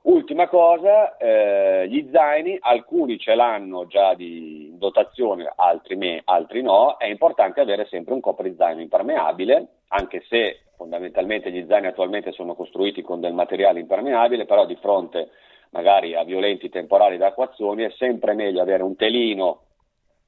Ultima 0.02 0.48
cosa, 0.48 1.18
eh, 1.18 1.86
gli 1.90 2.10
zaini, 2.10 2.58
alcuni 2.62 3.20
ce 3.20 3.36
l'hanno 3.36 3.86
già 3.86 4.14
di 4.14 4.72
dotazione, 4.78 5.52
altri, 5.54 5.98
me, 5.98 6.22
altri 6.24 6.62
no, 6.62 6.96
è 6.98 7.06
importante 7.06 7.60
avere 7.60 7.86
sempre 7.86 8.14
un 8.14 8.22
coprizaino 8.22 8.80
impermeabile, 8.80 9.68
anche 9.90 10.24
se 10.30 10.62
fondamentalmente 10.78 11.52
gli 11.52 11.66
zaini 11.68 11.88
attualmente 11.88 12.32
sono 12.32 12.56
costruiti 12.56 13.02
con 13.02 13.20
del 13.20 13.34
materiale 13.34 13.82
impermeabile, 13.82 14.46
però 14.46 14.66
di 14.66 14.78
fronte 14.78 15.32
magari 15.72 16.16
a 16.16 16.24
violenti 16.24 16.70
temporali 16.70 17.18
d'acquazioni 17.18 17.84
è 17.84 17.92
sempre 17.98 18.34
meglio 18.34 18.62
avere 18.62 18.84
un 18.84 18.96
telino 18.96 19.64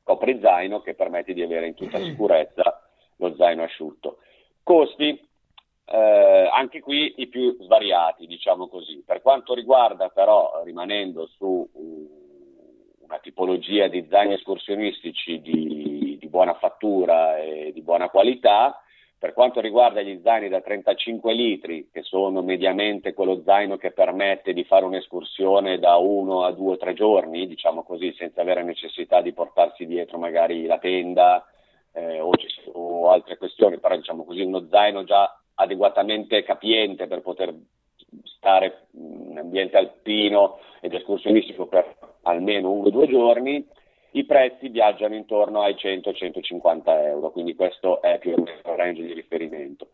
coprizaino 0.03 0.81
che 0.81 0.93
permette 0.93 1.33
di 1.33 1.41
avere 1.41 1.67
in 1.67 1.73
tutta 1.73 1.99
sicurezza 1.99 2.81
lo 3.17 3.35
zaino 3.35 3.63
asciutto. 3.63 4.17
Costi, 4.63 5.19
eh, 5.85 6.49
anche 6.51 6.79
qui 6.79 7.15
i 7.17 7.27
più 7.27 7.55
svariati, 7.61 8.25
diciamo 8.25 8.67
così. 8.67 9.03
Per 9.05 9.21
quanto 9.21 9.53
riguarda 9.53 10.09
però, 10.09 10.61
rimanendo 10.63 11.27
su 11.27 11.69
uh, 11.71 12.09
una 13.01 13.19
tipologia 13.19 13.87
di 13.87 14.05
zaini 14.09 14.33
escursionistici 14.33 15.41
di, 15.41 16.17
di, 16.19 16.27
buona 16.29 16.53
fattura 16.55 17.37
e 17.37 17.71
di 17.73 17.81
buona 17.81 18.09
qualità, 18.09 18.81
per 19.21 19.33
quanto 19.33 19.61
riguarda 19.61 20.01
gli 20.01 20.19
zaini 20.23 20.49
da 20.49 20.61
35 20.61 21.31
litri, 21.33 21.89
che 21.93 22.01
sono 22.01 22.41
mediamente 22.41 23.13
quello 23.13 23.43
zaino 23.43 23.77
che 23.77 23.91
permette 23.91 24.51
di 24.51 24.63
fare 24.63 24.83
un'escursione 24.85 25.77
da 25.77 25.97
uno 25.97 26.43
a 26.43 26.51
due 26.51 26.71
o 26.73 26.77
tre 26.77 26.95
giorni, 26.95 27.45
diciamo 27.45 27.83
così, 27.83 28.11
senza 28.17 28.41
avere 28.41 28.63
necessità 28.63 29.21
di 29.21 29.31
portarsi 29.31 29.85
dietro 29.85 30.17
magari 30.17 30.65
la 30.65 30.79
tenda 30.79 31.45
eh, 31.93 32.19
o, 32.19 32.31
o 32.73 33.11
altre 33.11 33.37
questioni, 33.37 33.77
però 33.77 33.95
diciamo 33.95 34.25
così 34.25 34.41
uno 34.41 34.65
zaino 34.71 35.03
già 35.03 35.39
adeguatamente 35.53 36.41
capiente 36.41 37.05
per 37.05 37.21
poter 37.21 37.53
stare 38.23 38.87
in 38.93 39.37
ambiente 39.37 39.77
alpino 39.77 40.57
ed 40.79 40.95
escursionistico 40.95 41.67
per 41.67 41.95
almeno 42.23 42.71
uno 42.71 42.87
o 42.87 42.89
due 42.89 43.05
giorni, 43.05 43.63
i 44.11 44.25
prezzi 44.25 44.69
viaggiano 44.69 45.15
intorno 45.15 45.61
ai 45.61 45.73
100-150 45.73 46.81
euro, 47.05 47.31
quindi 47.31 47.55
questo 47.55 48.01
è 48.01 48.17
più 48.19 48.33
o 48.33 48.41
meno 48.41 48.57
il 48.57 48.77
range 48.77 49.03
di 49.03 49.13
riferimento. 49.13 49.87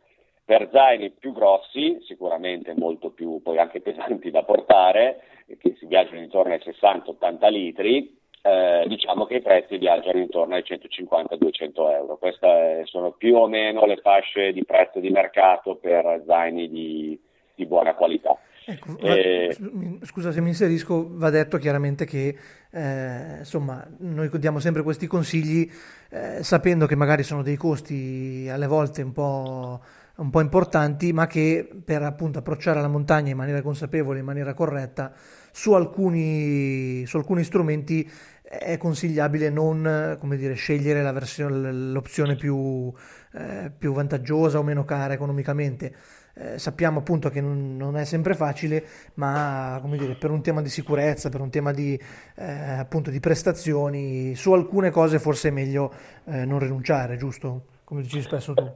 Per 0.43 0.69
zaini 0.71 1.11
più 1.11 1.33
grossi, 1.33 1.99
sicuramente 2.05 2.73
molto 2.75 3.09
più 3.11 3.41
poi 3.41 3.59
anche 3.59 3.81
pesanti 3.81 4.31
da 4.31 4.43
portare, 4.43 5.21
che 5.59 5.75
si 5.77 5.85
viaggiano 5.85 6.19
intorno 6.19 6.53
ai 6.53 6.61
60-80 6.63 7.51
litri, 7.51 8.17
eh, 8.41 8.85
diciamo 8.87 9.25
che 9.25 9.35
i 9.35 9.41
prezzi 9.41 9.77
viaggiano 9.77 10.19
intorno 10.19 10.55
ai 10.55 10.63
150-200 10.65 11.91
euro. 11.91 12.17
Queste 12.17 12.83
sono 12.85 13.11
più 13.11 13.35
o 13.35 13.47
meno 13.47 13.85
le 13.85 13.97
fasce 13.97 14.51
di 14.51 14.63
prezzo 14.63 14.99
di 14.99 15.09
mercato 15.09 15.75
per 15.75 16.23
zaini 16.25 16.69
di, 16.69 17.19
di 17.53 17.65
buona 17.65 17.93
qualità. 17.93 18.37
Ecco, 18.69 18.97
eh, 18.99 19.55
scusa 20.01 20.33
se 20.33 20.41
mi 20.41 20.49
inserisco, 20.49 21.07
va 21.15 21.29
detto 21.29 21.57
chiaramente 21.57 22.03
che 22.03 22.37
eh, 22.69 23.37
insomma, 23.37 23.87
noi 23.99 24.29
diamo 24.33 24.59
sempre 24.59 24.83
questi 24.83 25.07
consigli 25.07 25.71
eh, 26.09 26.43
sapendo 26.43 26.85
che 26.85 26.95
magari 26.95 27.23
sono 27.23 27.43
dei 27.43 27.55
costi 27.55 28.45
alle 28.51 28.67
volte 28.67 29.03
un 29.03 29.13
po', 29.13 29.81
un 30.17 30.29
po' 30.29 30.41
importanti, 30.41 31.13
ma 31.13 31.27
che 31.27 31.65
per 31.81 32.03
appunto 32.03 32.39
approcciare 32.39 32.81
la 32.81 32.89
montagna 32.89 33.31
in 33.31 33.37
maniera 33.37 33.61
consapevole, 33.61 34.19
in 34.19 34.25
maniera 34.25 34.53
corretta, 34.53 35.13
su 35.49 35.71
alcuni, 35.71 37.05
su 37.05 37.15
alcuni 37.15 37.45
strumenti 37.45 38.05
è 38.41 38.77
consigliabile 38.77 39.49
non 39.49 40.17
dire, 40.37 40.53
scegliere 40.55 41.01
versione, 41.11 41.71
l'opzione 41.71 42.35
più, 42.35 42.91
eh, 43.33 43.71
più, 43.77 43.93
vantaggiosa 43.93 44.59
o 44.59 44.63
meno 44.63 44.85
cara 44.85 45.13
economicamente. 45.13 45.93
Eh, 46.39 46.59
sappiamo 46.59 46.99
appunto 46.99 47.29
che 47.29 47.41
non, 47.41 47.75
non, 47.77 47.97
è 47.97 48.05
sempre 48.05 48.35
facile, 48.35 48.83
ma 49.15 49.81
dire, 49.83 50.13
per 50.13 50.29
un 50.29 50.43
tema 50.43 50.61
di 50.61 50.69
sicurezza, 50.69 51.29
per 51.29 51.41
un 51.41 51.49
tema 51.49 51.71
di, 51.71 51.99
eh, 52.35 52.79
appunto, 52.79 53.09
di 53.09 53.19
prestazioni, 53.19 54.35
su 54.35 54.51
alcune 54.53 54.91
cose 54.91 55.17
forse 55.17 55.47
è 55.47 55.51
meglio 55.51 55.91
eh, 56.25 56.45
non 56.45 56.59
rinunciare, 56.59 57.17
giusto? 57.17 57.61
Come 57.83 58.01
dici 58.01 58.21
spesso 58.21 58.53
tu. 58.53 58.69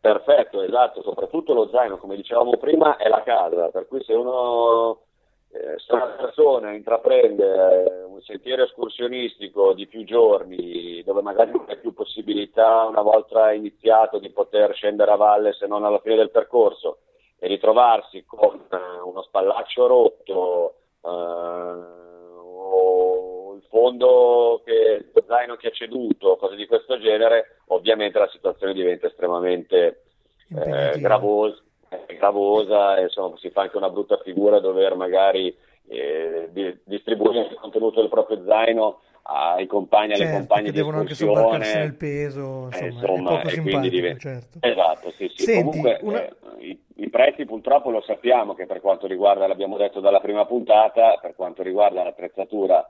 Perfetto, 0.00 0.62
esatto, 0.62 1.02
soprattutto 1.02 1.54
lo 1.54 1.68
zaino, 1.68 1.98
come 1.98 2.16
dicevamo 2.16 2.56
prima, 2.56 2.96
è 2.96 3.08
la 3.08 3.22
casa, 3.22 3.68
per 3.68 3.86
cui 3.86 4.02
se 4.02 4.14
uno 4.14 4.98
eh, 5.52 5.78
se 5.78 5.92
una 5.92 6.06
persona 6.06 6.72
intraprende 6.72 7.84
eh, 7.84 8.04
un 8.04 8.20
sentiero 8.22 8.62
escursionistico 8.62 9.72
di 9.72 9.86
più 9.88 10.04
giorni, 10.04 11.02
dove 11.02 11.22
magari 11.22 11.50
non 11.50 11.64
hai 11.68 11.78
più 11.78 11.92
possibilità 11.92 12.84
una 12.84 13.02
volta 13.02 13.52
iniziato 13.52 14.18
di 14.18 14.30
poter 14.30 14.72
scendere 14.74 15.10
a 15.10 15.16
valle 15.16 15.52
se 15.52 15.66
non 15.66 15.84
alla 15.84 15.98
fine 15.98 16.14
del 16.16 16.30
percorso 16.30 16.98
e 17.38 17.48
ritrovarsi 17.48 18.24
con 18.24 18.64
eh, 18.70 19.00
uno 19.04 19.22
spallaccio 19.22 19.86
rotto 19.86 20.74
eh, 21.02 21.08
o 22.38 23.54
il 23.56 23.64
fondo 23.68 24.62
che 24.64 25.10
lo 25.12 25.24
zaino 25.26 25.56
che 25.56 25.68
è 25.68 25.72
ceduto, 25.72 26.36
cose 26.36 26.54
di 26.54 26.66
questo 26.66 26.96
genere, 26.98 27.56
ovviamente 27.68 28.20
la 28.20 28.28
situazione 28.28 28.72
diventa 28.72 29.08
estremamente 29.08 30.02
eh, 30.54 30.98
gravosa 31.00 31.60
è 31.90 32.16
gravosa 32.16 32.96
e 32.98 33.02
insomma, 33.02 33.36
si 33.38 33.50
fa 33.50 33.62
anche 33.62 33.76
una 33.76 33.90
brutta 33.90 34.20
figura 34.22 34.60
dover 34.60 34.94
magari 34.94 35.54
eh, 35.88 36.48
di, 36.52 36.78
distribuire 36.84 37.40
il 37.40 37.56
contenuto 37.56 38.00
del 38.00 38.08
proprio 38.08 38.44
zaino 38.44 39.00
ai 39.22 39.66
compagni 39.66 40.12
e 40.12 40.16
certo, 40.16 40.30
alle 40.30 40.38
compagne 40.38 40.66
che 40.66 40.72
devono 40.72 40.98
anche 40.98 41.14
sobbarcarsi 41.14 41.78
nel 41.78 41.94
peso 41.94 42.68
insomma, 42.70 42.80
eh, 42.80 42.86
insomma 42.86 43.42
e 43.42 43.60
quindi 43.60 43.90
diventa 43.90 44.20
certo. 44.20 44.58
esatto 44.60 45.10
sì, 45.10 45.28
sì. 45.34 45.42
Senti, 45.42 45.62
comunque 45.62 45.98
una... 46.02 46.24
eh, 46.24 46.32
i, 46.58 46.80
i, 46.96 47.10
prezzi 47.10 47.44
purtroppo 47.44 47.90
lo 47.90 48.00
sappiamo 48.02 48.54
che 48.54 48.66
per 48.66 48.80
quanto 48.80 49.06
riguarda 49.06 49.46
l'abbiamo 49.46 49.76
detto 49.76 50.00
dalla 50.00 50.20
prima 50.20 50.46
puntata 50.46 51.18
per 51.20 51.34
quanto 51.34 51.62
riguarda 51.62 52.02
l'attrezzatura 52.02 52.88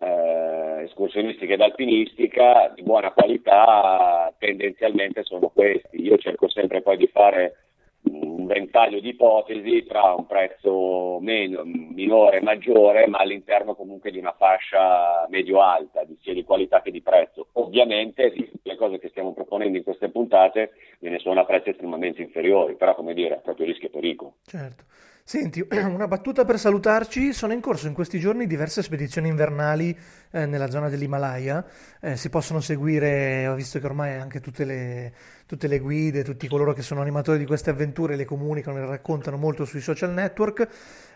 eh, 0.00 0.84
escursionistica 0.84 1.52
ed 1.52 1.60
alpinistica 1.60 2.72
di 2.74 2.82
buona 2.82 3.12
qualità 3.12 4.32
tendenzialmente 4.38 5.22
sono 5.24 5.48
questi 5.48 6.02
io 6.02 6.16
cerco 6.18 6.48
sempre 6.48 6.82
poi 6.82 6.96
di 6.96 7.08
fare 7.08 7.67
un 8.10 8.46
ventaglio 8.46 9.00
di 9.00 9.10
ipotesi 9.10 9.84
tra 9.84 10.14
un 10.14 10.26
prezzo 10.26 11.18
meno, 11.20 11.62
minore 11.64 12.38
e 12.38 12.42
maggiore, 12.42 13.06
ma 13.06 13.18
all'interno 13.18 13.74
comunque 13.74 14.10
di 14.10 14.18
una 14.18 14.34
fascia 14.36 15.26
medio-alta, 15.28 16.04
sia 16.20 16.32
di 16.32 16.44
qualità 16.44 16.80
che 16.80 16.90
di 16.90 17.02
prezzo. 17.02 17.48
Ovviamente 17.52 18.32
le 18.62 18.76
cose 18.76 18.98
che 18.98 19.08
stiamo 19.08 19.32
proponendo 19.32 19.76
in 19.76 19.84
queste 19.84 20.08
puntate 20.08 20.72
ve 21.00 21.10
ne 21.10 21.18
sono 21.18 21.40
a 21.40 21.44
prezzi 21.44 21.70
estremamente 21.70 22.22
inferiori, 22.22 22.74
però 22.76 22.94
come 22.94 23.14
dire, 23.14 23.40
proprio 23.42 23.66
rischio 23.66 23.88
e 23.88 23.90
pericolo. 23.90 24.34
Certo. 24.44 24.84
Senti, 25.28 25.60
una 25.70 26.08
battuta 26.08 26.46
per 26.46 26.58
salutarci. 26.58 27.34
Sono 27.34 27.52
in 27.52 27.60
corso 27.60 27.86
in 27.86 27.92
questi 27.92 28.18
giorni 28.18 28.46
diverse 28.46 28.82
spedizioni 28.82 29.28
invernali 29.28 29.94
eh, 30.30 30.46
nella 30.46 30.70
zona 30.70 30.88
dell'Himalaya. 30.88 31.62
Eh, 32.00 32.16
si 32.16 32.30
possono 32.30 32.60
seguire, 32.60 33.46
ho 33.46 33.54
visto 33.54 33.78
che 33.78 33.84
ormai 33.84 34.14
anche 34.14 34.40
tutte 34.40 34.64
le, 34.64 35.12
tutte 35.44 35.68
le, 35.68 35.80
guide, 35.80 36.24
tutti 36.24 36.48
coloro 36.48 36.72
che 36.72 36.80
sono 36.80 37.02
animatori 37.02 37.36
di 37.36 37.44
queste 37.44 37.68
avventure 37.68 38.16
le 38.16 38.24
comunicano, 38.24 38.78
le 38.78 38.86
raccontano 38.86 39.36
molto 39.36 39.66
sui 39.66 39.82
social 39.82 40.14
network. 40.14 40.66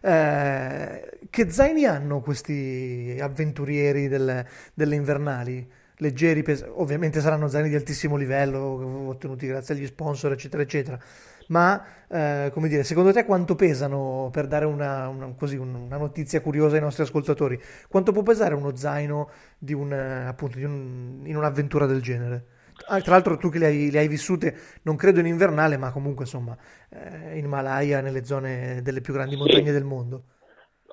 Eh, 0.02 1.18
che 1.30 1.50
zaini 1.50 1.86
hanno 1.86 2.20
questi 2.20 3.16
avventurieri 3.18 4.08
del, 4.08 4.44
delle 4.74 4.94
invernali? 4.94 5.66
Leggeri, 5.96 6.42
pes- 6.42 6.66
ovviamente 6.68 7.22
saranno 7.22 7.48
zaini 7.48 7.70
di 7.70 7.76
altissimo 7.76 8.16
livello, 8.16 9.08
ottenuti 9.08 9.46
grazie 9.46 9.74
agli 9.74 9.86
sponsor, 9.86 10.32
eccetera, 10.32 10.62
eccetera 10.62 11.00
ma 11.52 11.84
eh, 12.08 12.50
come 12.52 12.68
dire, 12.68 12.82
secondo 12.82 13.12
te 13.12 13.24
quanto 13.26 13.54
pesano, 13.54 14.30
per 14.32 14.46
dare 14.46 14.64
una, 14.64 15.08
una, 15.08 15.34
così, 15.38 15.56
una, 15.56 15.98
notizia 15.98 16.40
curiosa 16.40 16.76
ai 16.76 16.80
nostri 16.80 17.02
ascoltatori, 17.02 17.60
quanto 17.88 18.10
può 18.12 18.22
pesare 18.22 18.54
uno 18.54 18.74
zaino 18.74 19.28
di 19.58 19.74
un, 19.74 19.92
appunto, 19.92 20.56
di 20.56 20.64
un, 20.64 21.22
in 21.24 21.36
un'avventura 21.36 21.84
del 21.86 22.00
genere? 22.00 22.46
Ah, 22.88 23.00
tra 23.00 23.12
l'altro 23.12 23.36
tu 23.36 23.50
che 23.50 23.58
le 23.58 23.66
hai, 23.66 23.90
le 23.90 23.98
hai, 23.98 24.08
vissute, 24.08 24.54
non 24.84 24.96
credo 24.96 25.20
in 25.20 25.26
invernale, 25.26 25.76
ma 25.76 25.92
comunque 25.92 26.24
insomma 26.24 26.56
eh, 26.90 27.38
in 27.38 27.46
Malaya, 27.46 28.00
nelle 28.00 28.24
zone 28.24 28.80
delle 28.82 29.02
più 29.02 29.12
grandi 29.12 29.36
montagne 29.36 29.66
sì. 29.66 29.72
del 29.72 29.84
mondo. 29.84 30.22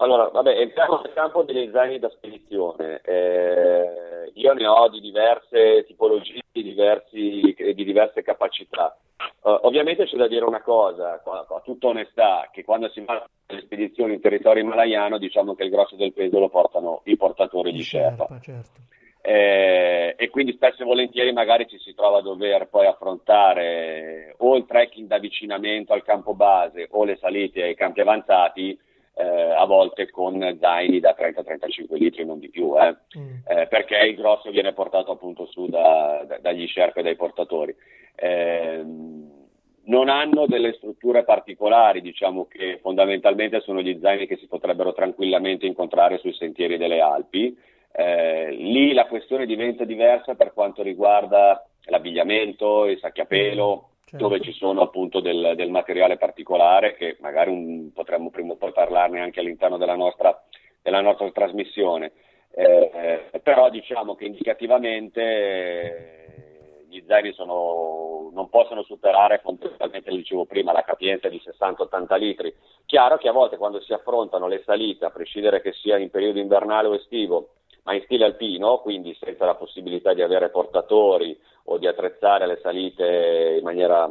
Allora, 0.02 0.28
vabbè, 0.28 0.58
entriamo 0.60 1.02
nel 1.04 1.14
campo 1.14 1.44
degli 1.44 1.70
zaini 1.72 2.00
da 2.00 2.10
spedizione. 2.10 3.02
Eh, 3.02 4.32
io 4.34 4.54
ne 4.54 4.68
ho 4.68 4.88
di 4.90 5.00
diverse 5.02 5.84
tipologie, 5.88 6.42
di, 6.52 6.64
diversi, 6.64 7.56
di 7.74 7.84
diverse 7.84 8.22
capacità. 8.22 8.98
Uh, 9.42 9.60
ovviamente 9.64 10.06
c'è 10.06 10.16
da 10.16 10.28
dire 10.28 10.46
una 10.46 10.62
cosa, 10.62 11.22
a 11.24 11.62
tutta 11.64 11.88
onestà, 11.88 12.50
che 12.52 12.64
quando 12.64 12.90
si 12.90 13.04
fanno 13.04 13.26
le 13.48 13.62
spedizioni 13.62 14.14
in 14.14 14.22
territorio 14.22 14.64
himalayano 14.64 15.18
diciamo 15.18 15.56
che 15.56 15.64
il 15.64 15.70
grosso 15.70 15.96
del 15.96 16.14
peso 16.14 16.40
lo 16.40 16.50
portano 16.50 17.02
i 17.06 17.18
portatori 17.18 17.72
di 17.72 17.84
Sherpa. 17.84 18.28
Certo. 18.42 18.80
Eh, 19.22 20.16
e 20.18 20.30
quindi 20.30 20.54
spesso 20.54 20.82
e 20.82 20.86
volentieri 20.86 21.34
magari 21.34 21.68
ci 21.68 21.78
si 21.78 21.94
trova 21.94 22.20
a 22.20 22.22
dover 22.22 22.70
poi 22.70 22.88
affrontare 22.88 24.34
o 24.38 24.56
il 24.56 24.66
trekking 24.66 25.08
da 25.08 25.18
avvicinamento 25.18 25.92
al 25.92 26.04
campo 26.04 26.34
base 26.34 26.88
o 26.92 27.04
le 27.04 27.18
salite 27.18 27.64
ai 27.64 27.76
campi 27.76 28.00
avanzati 28.00 28.80
eh, 29.20 29.52
a 29.52 29.66
volte 29.66 30.10
con 30.10 30.58
zaini 30.62 31.02
da 31.02 31.14
30-35 31.18 31.98
litri, 31.98 32.26
non 32.26 32.40
di 32.40 32.50
più, 32.50 32.74
eh, 32.80 32.96
mm. 33.18 33.36
eh, 33.48 33.68
perché 33.68 33.98
il 33.98 34.16
grosso 34.16 34.50
viene 34.50 34.72
portato 34.72 35.12
appunto 35.12 35.46
su 35.48 35.68
da, 35.68 36.24
da, 36.26 36.38
dagli 36.40 36.66
sherp 36.68 36.96
e 36.98 37.04
dai 37.04 37.18
portatori. 37.18 37.76
Ehm, 38.16 39.48
non 39.86 40.08
hanno 40.08 40.46
delle 40.46 40.74
strutture 40.74 41.24
particolari, 41.24 42.00
diciamo 42.00 42.46
che 42.46 42.80
fondamentalmente 42.82 43.60
sono 43.60 43.82
gli 43.82 44.00
zaini 44.00 44.26
che 44.26 44.38
si 44.38 44.48
potrebbero 44.48 44.94
tranquillamente 44.94 45.66
incontrare 45.66 46.20
sui 46.20 46.34
sentieri 46.34 46.78
delle 46.78 47.02
Alpi. 47.02 47.58
Eh, 47.92 48.52
lì 48.52 48.94
la 48.94 49.08
questione 49.08 49.46
diventa 49.46 49.84
diversa 49.84 50.36
per 50.36 50.54
quanto 50.54 50.82
riguarda 50.82 51.66
l'abbigliamento, 51.86 52.86
i 52.86 52.98
sacchi 53.00 53.22
a 53.22 53.26
pelo, 53.26 53.89
certo. 54.10 54.18
dove 54.18 54.42
ci 54.42 54.52
sono 54.54 54.82
appunto 54.82 55.20
del, 55.20 55.54
del 55.56 55.70
materiale 55.70 56.18
particolare 56.18 56.96
che 56.96 57.18
magari 57.20 57.52
un, 57.52 57.92
potremmo 57.94 58.30
prima 58.30 58.54
o 58.54 58.58
poi 58.58 58.72
parlarne 58.72 59.20
anche 59.20 59.40
all'interno 59.40 59.78
della 59.78 59.96
nostra, 59.96 60.44
della 60.82 61.02
nostra 61.02 61.30
trasmissione. 61.32 62.12
Eh, 62.52 63.30
però 63.44 63.70
diciamo 63.70 64.16
che 64.16 64.26
indicativamente 64.26 65.22
eh, 65.22 66.86
gli 66.90 67.04
zaini 67.06 67.32
sono, 67.34 68.32
non 68.34 68.50
possono 68.50 68.82
superare 68.82 69.40
fondamentalmente, 69.44 70.10
dicevo 70.10 70.46
prima, 70.46 70.72
la 70.72 70.84
capienza 70.84 71.30
di 71.30 71.40
60-80 71.44 72.18
litri. 72.18 72.54
Chiaro 72.86 73.18
che 73.18 73.28
a 73.28 73.34
volte 73.34 73.58
quando 73.58 73.80
si 73.82 73.94
affrontano 73.94 74.48
le 74.48 74.64
salite, 74.66 75.06
a 75.06 75.12
prescindere 75.12 75.62
che 75.62 75.74
sia 75.74 75.98
in 75.98 76.10
periodo 76.10 76.40
invernale 76.40 76.88
o 76.88 76.96
estivo, 76.96 77.50
ma 77.84 77.94
in 77.94 78.02
stile 78.04 78.26
alpino, 78.26 78.80
quindi 78.80 79.16
senza 79.20 79.46
la 79.46 79.56
possibilità 79.56 80.14
di 80.14 80.22
avere 80.22 80.50
portatori 80.50 81.38
o 81.66 81.78
di 81.78 81.88
attrezzare 81.88 82.46
le 82.48 82.60
salite 82.62 83.56
in 83.58 83.64
maniera, 83.64 84.10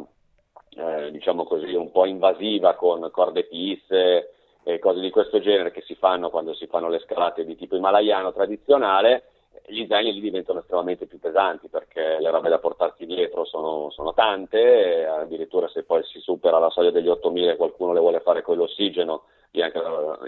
eh, 0.77 1.11
diciamo 1.11 1.45
così, 1.45 1.75
un 1.75 1.91
po' 1.91 2.07
invasiva 2.07 2.75
con 2.75 3.09
corde 3.11 3.45
pisse 3.45 4.33
e 4.63 4.79
cose 4.79 5.01
di 5.01 5.11
questo 5.11 5.41
genere 5.41 5.71
che 5.71 5.83
si 5.83 5.95
fanno 5.95 6.31
quando 6.31 6.55
si 6.55 6.67
fanno 6.67 6.89
le 6.89 6.99
scalate 7.01 7.45
di 7.45 7.57
tipo 7.57 7.77
himalayano 7.77 8.33
tradizionale, 8.33 9.25
gli 9.67 9.87
zaini 9.87 10.13
lì 10.13 10.21
diventano 10.21 10.61
estremamente 10.61 11.07
più 11.07 11.19
pesanti 11.19 11.69
perché 11.69 12.19
le 12.21 12.31
robe 12.31 12.49
da 12.49 12.59
portarsi 12.59 13.07
dietro 13.07 13.45
sono, 13.45 13.91
sono 13.91 14.15
tante, 14.15 15.07
addirittura 15.07 15.69
se 15.69 15.85
poi 15.85 16.03
si 16.05 16.21
supera 16.21 16.59
la 16.59 16.71
soglia 16.71 16.91
degli 16.91 17.09
8000 17.09 17.53
e 17.53 17.57
qualcuno 17.57 17.93
le 17.93 18.01
vuole 18.01 18.21
fare 18.21 18.43
con 18.43 18.57
l'ossigeno, 18.57 19.25
anche 19.53 19.81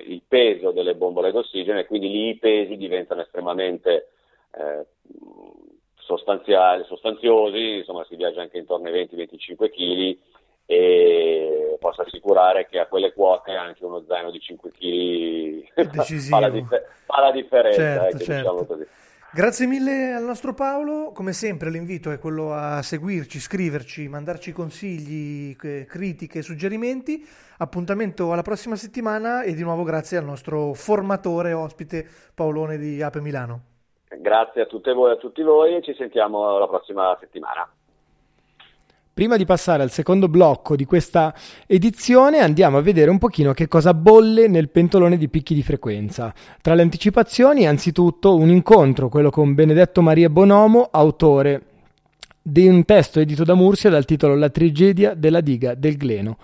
il 0.06 0.22
peso 0.26 0.70
delle 0.72 0.94
bombole 0.94 1.30
d'ossigeno 1.30 1.78
e 1.78 1.86
quindi 1.86 2.08
lì 2.08 2.28
i 2.28 2.38
pesi 2.38 2.76
diventano 2.76 3.20
estremamente 3.20 4.08
eh, 4.52 4.86
sostanziali, 5.96 6.84
sostanziosi, 6.84 7.78
insomma 7.78 8.04
si 8.04 8.16
viaggia 8.16 8.40
anche 8.40 8.58
intorno 8.58 8.88
ai 8.88 9.08
20-25 9.08 9.70
kg 9.70 10.18
e 10.66 11.76
posso 11.80 12.02
assicurare 12.02 12.68
che 12.68 12.78
a 12.78 12.86
quelle 12.86 13.12
quote 13.12 13.52
anche 13.52 13.84
uno 13.84 14.04
zaino 14.06 14.30
di 14.30 14.40
5 14.40 14.70
kg 14.70 15.66
fa, 16.28 16.38
la 16.38 16.52
fa 17.06 17.20
la 17.20 17.32
differenza. 17.32 17.80
Certo, 17.80 18.04
ecco, 18.06 18.18
certo. 18.18 18.62
Diciamo 18.64 18.86
Grazie 19.32 19.68
mille 19.68 20.12
al 20.12 20.24
nostro 20.24 20.54
Paolo, 20.54 21.12
come 21.12 21.32
sempre 21.32 21.70
l'invito 21.70 22.10
è 22.10 22.18
quello 22.18 22.52
a 22.52 22.82
seguirci, 22.82 23.38
scriverci, 23.38 24.08
mandarci 24.08 24.50
consigli, 24.50 25.54
critiche, 25.54 26.42
suggerimenti. 26.42 27.24
Appuntamento 27.58 28.32
alla 28.32 28.42
prossima 28.42 28.74
settimana 28.74 29.42
e 29.42 29.54
di 29.54 29.62
nuovo 29.62 29.84
grazie 29.84 30.18
al 30.18 30.24
nostro 30.24 30.72
formatore 30.72 31.52
ospite 31.52 32.04
Paolone 32.34 32.76
di 32.76 33.00
Ape 33.02 33.20
Milano. 33.20 33.60
Grazie 34.18 34.62
a 34.62 34.66
tutte 34.66 34.92
voi 34.92 35.10
e 35.10 35.14
a 35.14 35.18
tutti 35.18 35.42
voi 35.42 35.76
e 35.76 35.82
ci 35.82 35.94
sentiamo 35.94 36.58
la 36.58 36.66
prossima 36.66 37.16
settimana. 37.20 37.70
Prima 39.12 39.36
di 39.36 39.44
passare 39.44 39.82
al 39.82 39.90
secondo 39.90 40.28
blocco 40.28 40.76
di 40.76 40.84
questa 40.84 41.34
edizione 41.66 42.38
andiamo 42.38 42.78
a 42.78 42.80
vedere 42.80 43.10
un 43.10 43.18
pochino 43.18 43.52
che 43.52 43.66
cosa 43.68 43.92
bolle 43.92 44.46
nel 44.46 44.70
pentolone 44.70 45.18
di 45.18 45.28
picchi 45.28 45.52
di 45.52 45.62
frequenza. 45.62 46.32
Tra 46.62 46.74
le 46.74 46.82
anticipazioni 46.82 47.66
anzitutto 47.66 48.36
un 48.36 48.48
incontro, 48.48 49.08
quello 49.08 49.30
con 49.30 49.52
Benedetto 49.52 50.00
Maria 50.00 50.30
Bonomo, 50.30 50.88
autore 50.90 51.62
di 52.40 52.66
un 52.68 52.84
testo 52.84 53.20
edito 53.20 53.44
da 53.44 53.54
Mursia 53.54 53.90
dal 53.90 54.04
titolo 54.04 54.34
La 54.36 54.48
tragedia 54.48 55.14
della 55.14 55.40
diga 55.40 55.74
del 55.74 55.96
Gleno. 55.96 56.38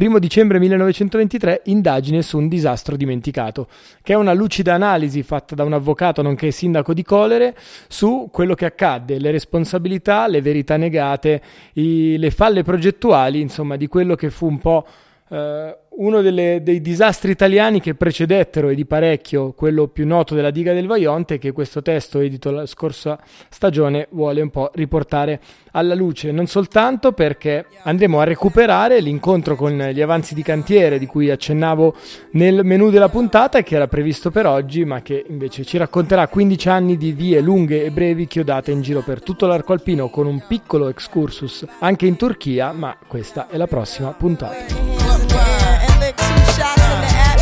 1 0.00 0.18
dicembre 0.18 0.58
1923, 0.58 1.62
indagine 1.64 2.22
su 2.22 2.38
un 2.38 2.48
disastro 2.48 2.96
dimenticato, 2.96 3.68
che 4.02 4.14
è 4.14 4.16
una 4.16 4.32
lucida 4.32 4.72
analisi 4.72 5.22
fatta 5.22 5.54
da 5.54 5.64
un 5.64 5.74
avvocato 5.74 6.22
nonché 6.22 6.50
sindaco 6.50 6.94
di 6.94 7.02
Colere 7.02 7.54
su 7.88 8.30
quello 8.32 8.54
che 8.54 8.64
accadde, 8.64 9.18
le 9.18 9.30
responsabilità, 9.30 10.26
le 10.26 10.40
verità 10.40 10.76
negate, 10.76 11.42
i, 11.74 12.16
le 12.16 12.30
falle 12.30 12.62
progettuali, 12.62 13.40
insomma, 13.40 13.76
di 13.76 13.88
quello 13.88 14.14
che 14.14 14.30
fu 14.30 14.46
un 14.46 14.58
po' 14.58 14.86
eh, 15.28 15.76
uno 15.92 16.22
delle, 16.22 16.60
dei 16.62 16.80
disastri 16.80 17.32
italiani 17.32 17.80
che 17.80 17.94
precedettero 17.94 18.68
e 18.68 18.74
di 18.74 18.86
parecchio 18.86 19.52
quello 19.52 19.88
più 19.88 20.06
noto 20.06 20.34
della 20.34 20.50
diga 20.50 20.72
del 20.72 20.86
Vaionte 20.86 21.38
che 21.38 21.52
questo 21.52 21.82
testo 21.82 22.20
edito 22.20 22.50
la 22.50 22.64
scorsa 22.66 23.18
stagione 23.48 24.06
vuole 24.10 24.40
un 24.40 24.50
po' 24.50 24.70
riportare 24.74 25.40
alla 25.72 25.94
luce, 25.94 26.32
non 26.32 26.46
soltanto 26.46 27.12
perché 27.12 27.66
andremo 27.82 28.20
a 28.20 28.24
recuperare 28.24 29.00
l'incontro 29.00 29.56
con 29.56 29.76
gli 29.76 30.00
avanzi 30.00 30.34
di 30.34 30.42
cantiere 30.42 30.98
di 30.98 31.06
cui 31.06 31.30
accennavo 31.30 31.94
nel 32.32 32.64
menu 32.64 32.90
della 32.90 33.08
puntata 33.08 33.62
che 33.62 33.74
era 33.74 33.88
previsto 33.88 34.30
per 34.30 34.46
oggi 34.46 34.84
ma 34.84 35.02
che 35.02 35.24
invece 35.28 35.64
ci 35.64 35.76
racconterà 35.76 36.28
15 36.28 36.68
anni 36.68 36.96
di 36.96 37.12
vie 37.12 37.40
lunghe 37.40 37.84
e 37.84 37.90
brevi 37.90 38.26
chiodate 38.26 38.70
in 38.70 38.80
giro 38.80 39.02
per 39.02 39.22
tutto 39.22 39.46
l'arco 39.46 39.72
alpino 39.72 40.08
con 40.08 40.26
un 40.26 40.42
piccolo 40.46 40.88
excursus 40.88 41.66
anche 41.80 42.06
in 42.06 42.16
Turchia 42.16 42.72
ma 42.72 42.96
questa 43.06 43.48
è 43.48 43.56
la 43.56 43.66
prossima 43.66 44.10
puntata. 44.12 45.89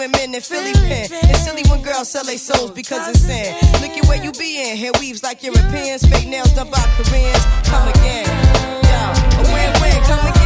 women 0.00 0.34
in 0.34 0.40
Philly 0.40 0.72
pen. 0.72 1.08
It's 1.28 1.44
silly 1.44 1.62
when 1.68 1.82
girls 1.82 2.08
sell 2.08 2.24
their 2.24 2.38
souls 2.38 2.70
because 2.70 3.06
it's 3.10 3.20
sin. 3.20 3.54
Look 3.82 3.92
at 3.98 4.08
where 4.08 4.22
you 4.24 4.32
be 4.32 4.62
in. 4.62 4.78
Hair 4.78 4.92
weaves 4.98 5.22
like 5.22 5.42
Europeans. 5.42 6.06
Fake 6.06 6.26
nails 6.26 6.52
done 6.54 6.70
by 6.70 6.80
Koreans. 6.96 7.44
Come 7.68 7.86
again. 7.88 8.24
Yo, 8.88 9.00
a 9.36 9.42
win-win. 9.52 10.02
Come 10.04 10.26
again. 10.26 10.39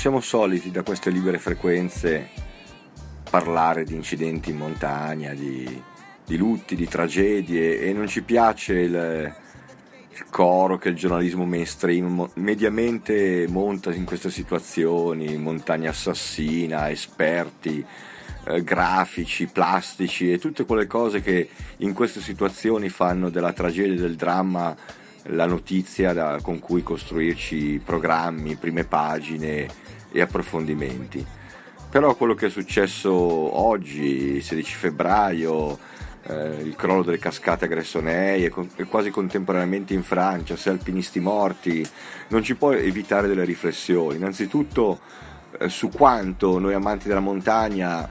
Siamo 0.00 0.20
soliti 0.22 0.70
da 0.70 0.82
queste 0.82 1.10
libere 1.10 1.36
frequenze 1.38 2.30
parlare 3.28 3.84
di 3.84 3.94
incidenti 3.94 4.48
in 4.48 4.56
montagna, 4.56 5.34
di, 5.34 5.82
di 6.24 6.38
lutti, 6.38 6.74
di 6.74 6.88
tragedie 6.88 7.82
e 7.82 7.92
non 7.92 8.08
ci 8.08 8.22
piace 8.22 8.78
il, 8.78 9.34
il 10.08 10.24
coro 10.30 10.78
che 10.78 10.88
il 10.88 10.94
giornalismo 10.94 11.44
mainstream 11.44 12.30
mediamente 12.36 13.44
monta 13.50 13.92
in 13.92 14.06
queste 14.06 14.30
situazioni, 14.30 15.36
montagna 15.36 15.90
assassina, 15.90 16.88
esperti, 16.88 17.84
eh, 18.46 18.64
grafici, 18.64 19.48
plastici 19.48 20.32
e 20.32 20.38
tutte 20.38 20.64
quelle 20.64 20.86
cose 20.86 21.20
che 21.20 21.50
in 21.76 21.92
queste 21.92 22.22
situazioni 22.22 22.88
fanno 22.88 23.28
della 23.28 23.52
tragedia 23.52 23.92
e 23.92 24.00
del 24.00 24.16
dramma 24.16 24.74
la 25.24 25.44
notizia 25.44 26.14
da, 26.14 26.38
con 26.40 26.58
cui 26.58 26.82
costruirci 26.82 27.82
programmi, 27.84 28.56
prime 28.56 28.84
pagine 28.84 29.89
e 30.12 30.20
approfondimenti. 30.20 31.24
però 31.90 32.14
quello 32.14 32.34
che 32.34 32.46
è 32.46 32.50
successo 32.50 33.10
oggi, 33.12 34.40
16 34.40 34.76
febbraio, 34.76 35.78
eh, 36.22 36.60
il 36.62 36.76
crollo 36.76 37.02
delle 37.02 37.18
cascate 37.18 37.64
a 37.64 37.68
Gressonei 37.68 38.44
e, 38.44 38.48
con- 38.48 38.70
e, 38.76 38.84
quasi 38.84 39.10
contemporaneamente 39.10 39.94
in 39.94 40.02
Francia, 40.02 40.56
sei 40.56 40.74
alpinisti 40.74 41.18
morti, 41.18 41.84
non 42.28 42.42
ci 42.42 42.54
può 42.54 42.72
evitare 42.72 43.26
delle 43.26 43.44
riflessioni. 43.44 44.16
Innanzitutto 44.16 45.00
eh, 45.58 45.68
su 45.68 45.88
quanto 45.88 46.58
noi 46.58 46.74
amanti 46.74 47.08
della 47.08 47.20
montagna 47.20 48.08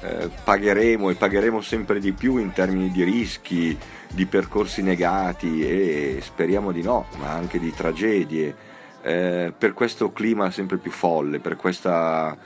eh, 0.00 0.30
pagheremo 0.42 1.10
e 1.10 1.14
pagheremo 1.14 1.60
sempre 1.60 2.00
di 2.00 2.12
più 2.12 2.38
in 2.38 2.52
termini 2.52 2.90
di 2.90 3.04
rischi, 3.04 3.76
di 4.08 4.26
percorsi 4.26 4.82
negati 4.82 5.62
e 5.62 6.20
speriamo 6.22 6.72
di 6.72 6.82
no, 6.82 7.06
ma 7.18 7.30
anche 7.32 7.58
di 7.58 7.72
tragedie, 7.74 8.68
eh, 9.02 9.52
per 9.56 9.72
questo 9.72 10.12
clima 10.12 10.50
sempre 10.50 10.76
più 10.78 10.90
folle, 10.90 11.40
per 11.40 11.56
questa 11.56 12.36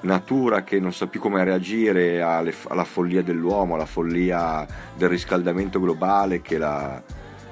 natura 0.00 0.62
che 0.62 0.78
non 0.78 0.92
sa 0.92 1.06
più 1.06 1.20
come 1.20 1.42
reagire 1.42 2.22
alle, 2.22 2.54
alla 2.68 2.84
follia 2.84 3.22
dell'uomo, 3.22 3.74
alla 3.74 3.86
follia 3.86 4.66
del 4.94 5.08
riscaldamento 5.08 5.80
globale 5.80 6.42
che 6.42 6.58
la, 6.58 7.02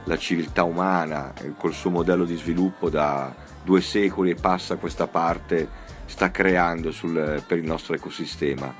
la 0.04 0.18
civiltà 0.18 0.62
umana 0.62 1.32
col 1.56 1.72
suo 1.72 1.90
modello 1.90 2.24
di 2.24 2.36
sviluppo 2.36 2.90
da 2.90 3.34
due 3.62 3.80
secoli 3.80 4.30
e 4.30 4.34
passa 4.34 4.74
a 4.74 4.76
questa 4.76 5.06
parte 5.06 5.82
sta 6.04 6.30
creando 6.30 6.90
sul, 6.92 7.42
per 7.46 7.58
il 7.58 7.64
nostro 7.64 7.94
ecosistema. 7.94 8.72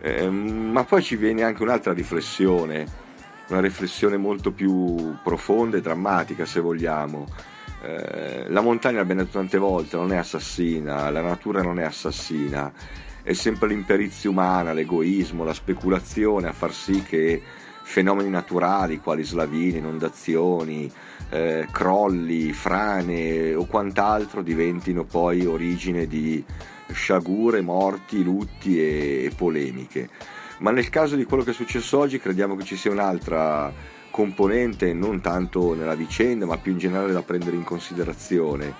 Eh, 0.00 0.28
ma 0.28 0.84
poi 0.84 1.02
ci 1.02 1.16
viene 1.16 1.42
anche 1.42 1.62
un'altra 1.62 1.94
riflessione, 1.94 2.86
una 3.48 3.60
riflessione 3.60 4.18
molto 4.18 4.52
più 4.52 5.16
profonda 5.22 5.78
e 5.78 5.80
drammatica 5.80 6.44
se 6.44 6.60
vogliamo. 6.60 7.26
Eh, 7.84 8.46
la 8.48 8.62
montagna, 8.62 8.98
l'abbiamo 8.98 9.22
detto 9.22 9.36
tante 9.36 9.58
volte, 9.58 9.96
non 9.96 10.10
è 10.12 10.16
assassina, 10.16 11.10
la 11.10 11.20
natura 11.20 11.60
non 11.60 11.78
è 11.78 11.82
assassina, 11.82 12.72
è 13.22 13.34
sempre 13.34 13.68
l'imperizia 13.68 14.30
umana, 14.30 14.72
l'egoismo, 14.72 15.44
la 15.44 15.52
speculazione 15.52 16.48
a 16.48 16.52
far 16.52 16.72
sì 16.72 17.02
che 17.02 17.42
fenomeni 17.82 18.30
naturali 18.30 19.00
quali 19.00 19.22
slavine, 19.22 19.78
inondazioni, 19.78 20.90
eh, 21.28 21.68
crolli, 21.70 22.52
frane 22.52 23.54
o 23.54 23.66
quant'altro 23.66 24.40
diventino 24.40 25.04
poi 25.04 25.44
origine 25.44 26.06
di 26.06 26.42
sciagure, 26.90 27.60
morti, 27.60 28.22
lutti 28.22 28.80
e, 28.80 29.24
e 29.24 29.32
polemiche. 29.36 30.08
Ma 30.60 30.70
nel 30.70 30.88
caso 30.88 31.16
di 31.16 31.24
quello 31.24 31.42
che 31.42 31.50
è 31.50 31.54
successo 31.54 31.98
oggi 31.98 32.18
crediamo 32.18 32.56
che 32.56 32.64
ci 32.64 32.76
sia 32.76 32.90
un'altra 32.90 33.70
componente, 34.14 34.92
non 34.92 35.20
tanto 35.20 35.74
nella 35.74 35.96
vicenda, 35.96 36.46
ma 36.46 36.56
più 36.56 36.70
in 36.70 36.78
generale 36.78 37.10
da 37.10 37.22
prendere 37.22 37.56
in 37.56 37.64
considerazione. 37.64 38.72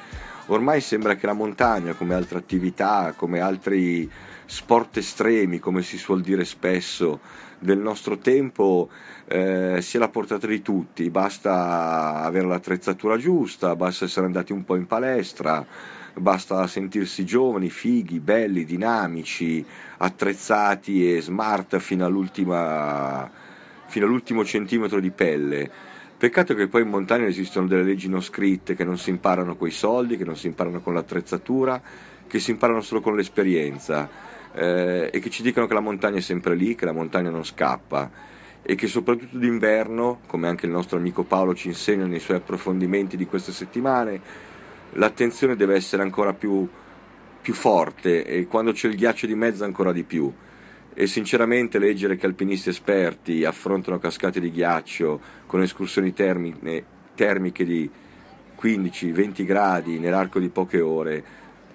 Ormai 0.47 0.81
sembra 0.81 1.17
che 1.17 1.27
la 1.27 1.33
montagna, 1.33 1.95
come 1.95 2.15
altre 2.15 2.39
attività, 2.39 3.15
come 3.17 3.41
altri 3.41 4.09
sport 4.47 4.99
estremi, 4.99 5.59
come 5.59 5.83
si 5.83 5.99
suol 5.99 6.21
dire 6.21 6.45
spesso, 6.45 7.19
del 7.59 7.79
nostro 7.79 8.19
tempo 8.19 8.89
eh, 9.27 9.79
sia 9.81 9.99
la 9.99 10.09
portata 10.09 10.47
di 10.47 10.63
tutti, 10.63 11.11
basta 11.11 12.21
avere 12.23 12.47
l'attrezzatura 12.47 13.17
giusta, 13.17 13.75
basta 13.75 14.05
essere 14.05 14.27
andati 14.27 14.53
un 14.53 14.65
po' 14.65 14.77
in 14.77 14.87
palestra, 14.87 15.67
basta 16.15 16.65
sentirsi 16.69 17.25
giovani, 17.25 17.71
fighi, 17.71 18.21
belli, 18.21 18.65
dinamici, 18.65 19.67
attrezzati 19.97 21.13
e 21.13 21.21
smart 21.21 21.79
fino, 21.79 22.09
fino 23.95 24.07
all'ultimo 24.07 24.45
centimetro 24.45 24.99
di 24.99 25.13
pelle. 25.13 25.71
Peccato 26.19 26.57
che 26.57 26.67
poi 26.67 26.83
in 26.83 26.89
montagna 26.89 27.27
esistono 27.27 27.69
delle 27.69 27.85
leggi 27.85 28.09
non 28.09 28.23
scritte 28.23 28.75
che 28.75 28.83
non 28.83 28.99
si 28.99 29.11
imparano 29.11 29.55
con 29.55 29.69
i 29.69 29.71
soldi, 29.71 30.17
che 30.17 30.25
non 30.25 30.37
si 30.37 30.49
imparano 30.49 30.81
con 30.81 30.95
l'attrezzatura, 30.95 31.81
che 32.27 32.41
si 32.41 32.51
imparano 32.51 32.81
solo 32.81 33.01
con 33.01 33.15
l'esperienza 33.15 34.11
eh, 34.53 35.11
e 35.13 35.21
che 35.21 35.31
ci 35.31 35.45
dicono 35.45 35.69
che 35.69 35.75
la 35.75 35.81
montagna 35.81 36.17
è 36.17 36.23
sempre 36.23 36.57
lì, 36.57 36.75
che 36.75 36.87
la 36.87 36.93
montagna 36.93 37.31
non 37.31 37.45
scappa 37.45 38.11
e 38.63 38.75
che 38.75 38.89
soprattutto 38.89 39.39
d'inverno, 39.39 40.23
come 40.27 40.49
anche 40.49 40.67
il 40.67 40.73
nostro 40.73 40.99
amico 40.99 41.23
Paolo 41.23 41.55
ci 41.55 41.69
insegna 41.69 42.05
nei 42.05 42.19
suoi 42.19 42.39
approfondimenti 42.39 43.17
di 43.17 43.27
queste 43.27 43.53
settimane, 43.53 44.21
l'attenzione 44.95 45.55
deve 45.55 45.77
essere 45.77 46.03
ancora 46.03 46.33
più, 46.33 46.69
più 47.41 47.55
forte 47.55 48.25
e 48.25 48.49
quando 48.49 48.73
c'è 48.73 48.89
il 48.89 48.97
ghiaccio 48.97 49.29
di 49.29 49.37
mezzo 49.37 49.63
ancora 49.63 49.93
di 49.93 50.03
più. 50.03 50.33
E 50.97 51.09
sinceramente 51.09 51.81
leggere 51.81 52.17
che 52.17 52.27
alpinisti 52.27 52.69
esperti 52.69 53.45
affrontano 53.45 53.99
cascate 53.99 54.39
di 54.39 54.53
ghiaccio 54.53 55.21
con 55.47 55.61
escursioni 55.61 56.13
termiche, 56.13 56.85
termiche 57.17 57.65
di 57.65 57.91
15-20 58.61 59.45
gradi 59.45 59.99
nell'arco 59.99 60.39
di 60.39 60.49
poche 60.49 60.81
ore, 60.81 61.25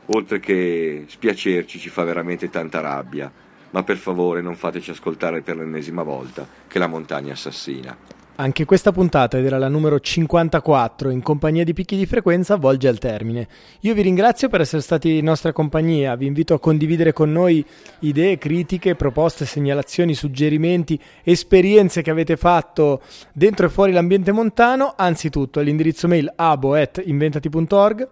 oltre 0.05 0.39
che 0.39 1.03
spiacerci, 1.07 1.79
ci 1.79 1.89
fa 1.89 2.03
veramente 2.03 2.49
tanta 2.49 2.79
rabbia. 2.79 3.31
Ma 3.71 3.83
per 3.83 3.97
favore 3.97 4.41
non 4.41 4.55
fateci 4.55 4.91
ascoltare 4.91 5.41
per 5.41 5.57
l'ennesima 5.57 6.01
volta 6.01 6.47
che 6.67 6.79
la 6.79 6.87
montagna 6.87 7.33
assassina. 7.33 8.18
Anche 8.39 8.63
questa 8.63 8.93
puntata, 8.93 9.37
ed 9.37 9.45
era 9.45 9.57
la 9.57 9.67
numero 9.67 9.99
54, 9.99 11.09
in 11.09 11.21
compagnia 11.21 11.65
di 11.65 11.73
picchi 11.73 11.97
di 11.97 12.05
frequenza, 12.05 12.55
volge 12.55 12.87
al 12.87 12.97
termine. 12.97 13.49
Io 13.81 13.93
vi 13.93 14.01
ringrazio 14.01 14.47
per 14.47 14.61
essere 14.61 14.81
stati 14.81 15.17
in 15.17 15.25
nostra 15.25 15.51
compagnia, 15.51 16.15
vi 16.15 16.27
invito 16.27 16.53
a 16.53 16.59
condividere 16.59 17.11
con 17.11 17.33
noi 17.33 17.65
idee, 17.99 18.37
critiche, 18.37 18.95
proposte, 18.95 19.45
segnalazioni, 19.45 20.13
suggerimenti, 20.13 20.97
esperienze 21.21 22.01
che 22.01 22.11
avete 22.11 22.37
fatto 22.37 23.01
dentro 23.33 23.65
e 23.65 23.69
fuori 23.69 23.91
l'ambiente 23.91 24.31
montano, 24.31 24.93
anzitutto 24.95 25.59
all'indirizzo 25.59 26.07
mail 26.07 26.31
abo.inventati.org 26.33 28.07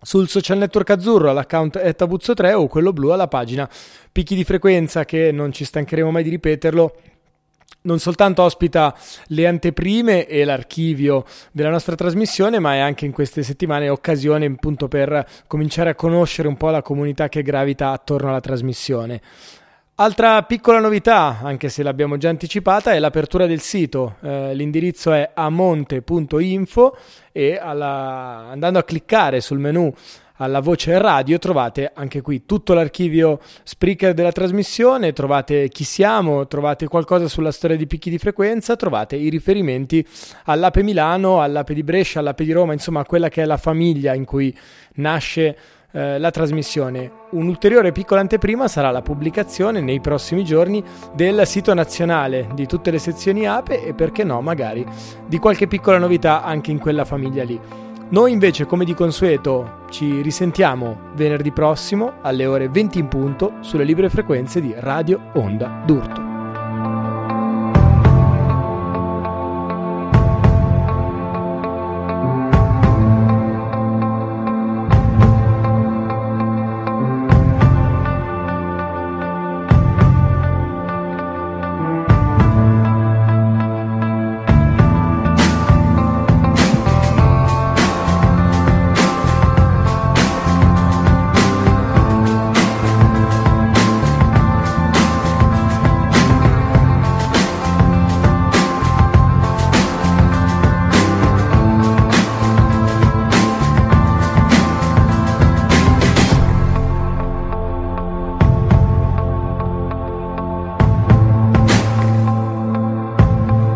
sul 0.00 0.28
social 0.28 0.58
network 0.58 0.90
azzurro 0.90 1.30
all'account 1.30 1.78
etabuzzo3 1.78 2.54
o 2.54 2.68
quello 2.68 2.92
blu 2.92 3.08
alla 3.08 3.26
pagina 3.26 3.68
picchi 4.12 4.36
di 4.36 4.44
frequenza 4.44 5.04
che 5.04 5.32
non 5.32 5.50
ci 5.50 5.64
stancheremo 5.64 6.12
mai 6.12 6.22
di 6.22 6.30
ripeterlo 6.30 6.94
non 7.82 7.98
soltanto 7.98 8.42
ospita 8.42 8.94
le 9.28 9.46
anteprime 9.46 10.26
e 10.26 10.44
l'archivio 10.44 11.24
della 11.52 11.70
nostra 11.70 11.94
trasmissione, 11.94 12.58
ma 12.58 12.74
è 12.74 12.78
anche 12.78 13.06
in 13.06 13.12
queste 13.12 13.42
settimane 13.42 13.88
occasione 13.88 14.46
appunto 14.46 14.88
per 14.88 15.26
cominciare 15.46 15.90
a 15.90 15.94
conoscere 15.94 16.48
un 16.48 16.56
po' 16.56 16.70
la 16.70 16.82
comunità 16.82 17.28
che 17.28 17.42
gravita 17.42 17.90
attorno 17.90 18.28
alla 18.28 18.40
trasmissione. 18.40 19.20
Altra 20.00 20.40
piccola 20.44 20.78
novità, 20.78 21.40
anche 21.42 21.68
se 21.68 21.82
l'abbiamo 21.82 22.18
già 22.18 22.28
anticipata, 22.28 22.92
è 22.92 23.00
l'apertura 23.00 23.46
del 23.46 23.60
sito. 23.60 24.16
Eh, 24.22 24.54
l'indirizzo 24.54 25.12
è 25.12 25.30
amonte.info 25.34 26.96
e 27.32 27.58
alla... 27.60 28.46
andando 28.48 28.78
a 28.78 28.84
cliccare 28.84 29.40
sul 29.40 29.58
menu 29.58 29.92
alla 30.38 30.60
voce 30.60 30.98
radio 30.98 31.38
trovate 31.38 31.90
anche 31.94 32.20
qui 32.20 32.44
tutto 32.44 32.74
l'archivio 32.74 33.40
Spreaker 33.62 34.14
della 34.14 34.32
trasmissione, 34.32 35.12
trovate 35.12 35.68
chi 35.68 35.84
siamo, 35.84 36.46
trovate 36.46 36.86
qualcosa 36.88 37.28
sulla 37.28 37.52
storia 37.52 37.76
di 37.76 37.86
picchi 37.86 38.10
di 38.10 38.18
frequenza, 38.18 38.76
trovate 38.76 39.16
i 39.16 39.28
riferimenti 39.28 40.06
all'Ape 40.44 40.82
Milano, 40.82 41.40
all'Ape 41.40 41.74
di 41.74 41.82
Brescia, 41.82 42.20
all'Ape 42.20 42.44
di 42.44 42.52
Roma, 42.52 42.72
insomma 42.72 43.04
quella 43.04 43.28
che 43.28 43.42
è 43.42 43.44
la 43.44 43.56
famiglia 43.56 44.14
in 44.14 44.24
cui 44.24 44.56
nasce 44.94 45.56
eh, 45.90 46.18
la 46.18 46.30
trasmissione. 46.30 47.10
Un'ulteriore 47.30 47.92
piccola 47.92 48.20
anteprima 48.20 48.68
sarà 48.68 48.90
la 48.90 49.02
pubblicazione 49.02 49.80
nei 49.80 50.00
prossimi 50.00 50.44
giorni 50.44 50.82
del 51.14 51.46
sito 51.46 51.74
nazionale 51.74 52.48
di 52.54 52.66
tutte 52.66 52.90
le 52.90 52.98
sezioni 52.98 53.46
APE 53.46 53.86
e 53.86 53.94
perché 53.94 54.22
no 54.22 54.40
magari 54.40 54.86
di 55.26 55.38
qualche 55.38 55.66
piccola 55.66 55.98
novità 55.98 56.42
anche 56.42 56.70
in 56.70 56.78
quella 56.78 57.04
famiglia 57.04 57.42
lì. 57.42 57.87
Noi 58.10 58.32
invece, 58.32 58.64
come 58.64 58.86
di 58.86 58.94
consueto, 58.94 59.80
ci 59.90 60.22
risentiamo 60.22 61.10
venerdì 61.14 61.52
prossimo 61.52 62.14
alle 62.22 62.46
ore 62.46 62.70
20 62.70 62.98
in 62.98 63.08
punto 63.08 63.56
sulle 63.60 63.84
libere 63.84 64.08
frequenze 64.08 64.62
di 64.62 64.72
Radio 64.78 65.30
Onda 65.34 65.82
d'Urto. 65.84 66.27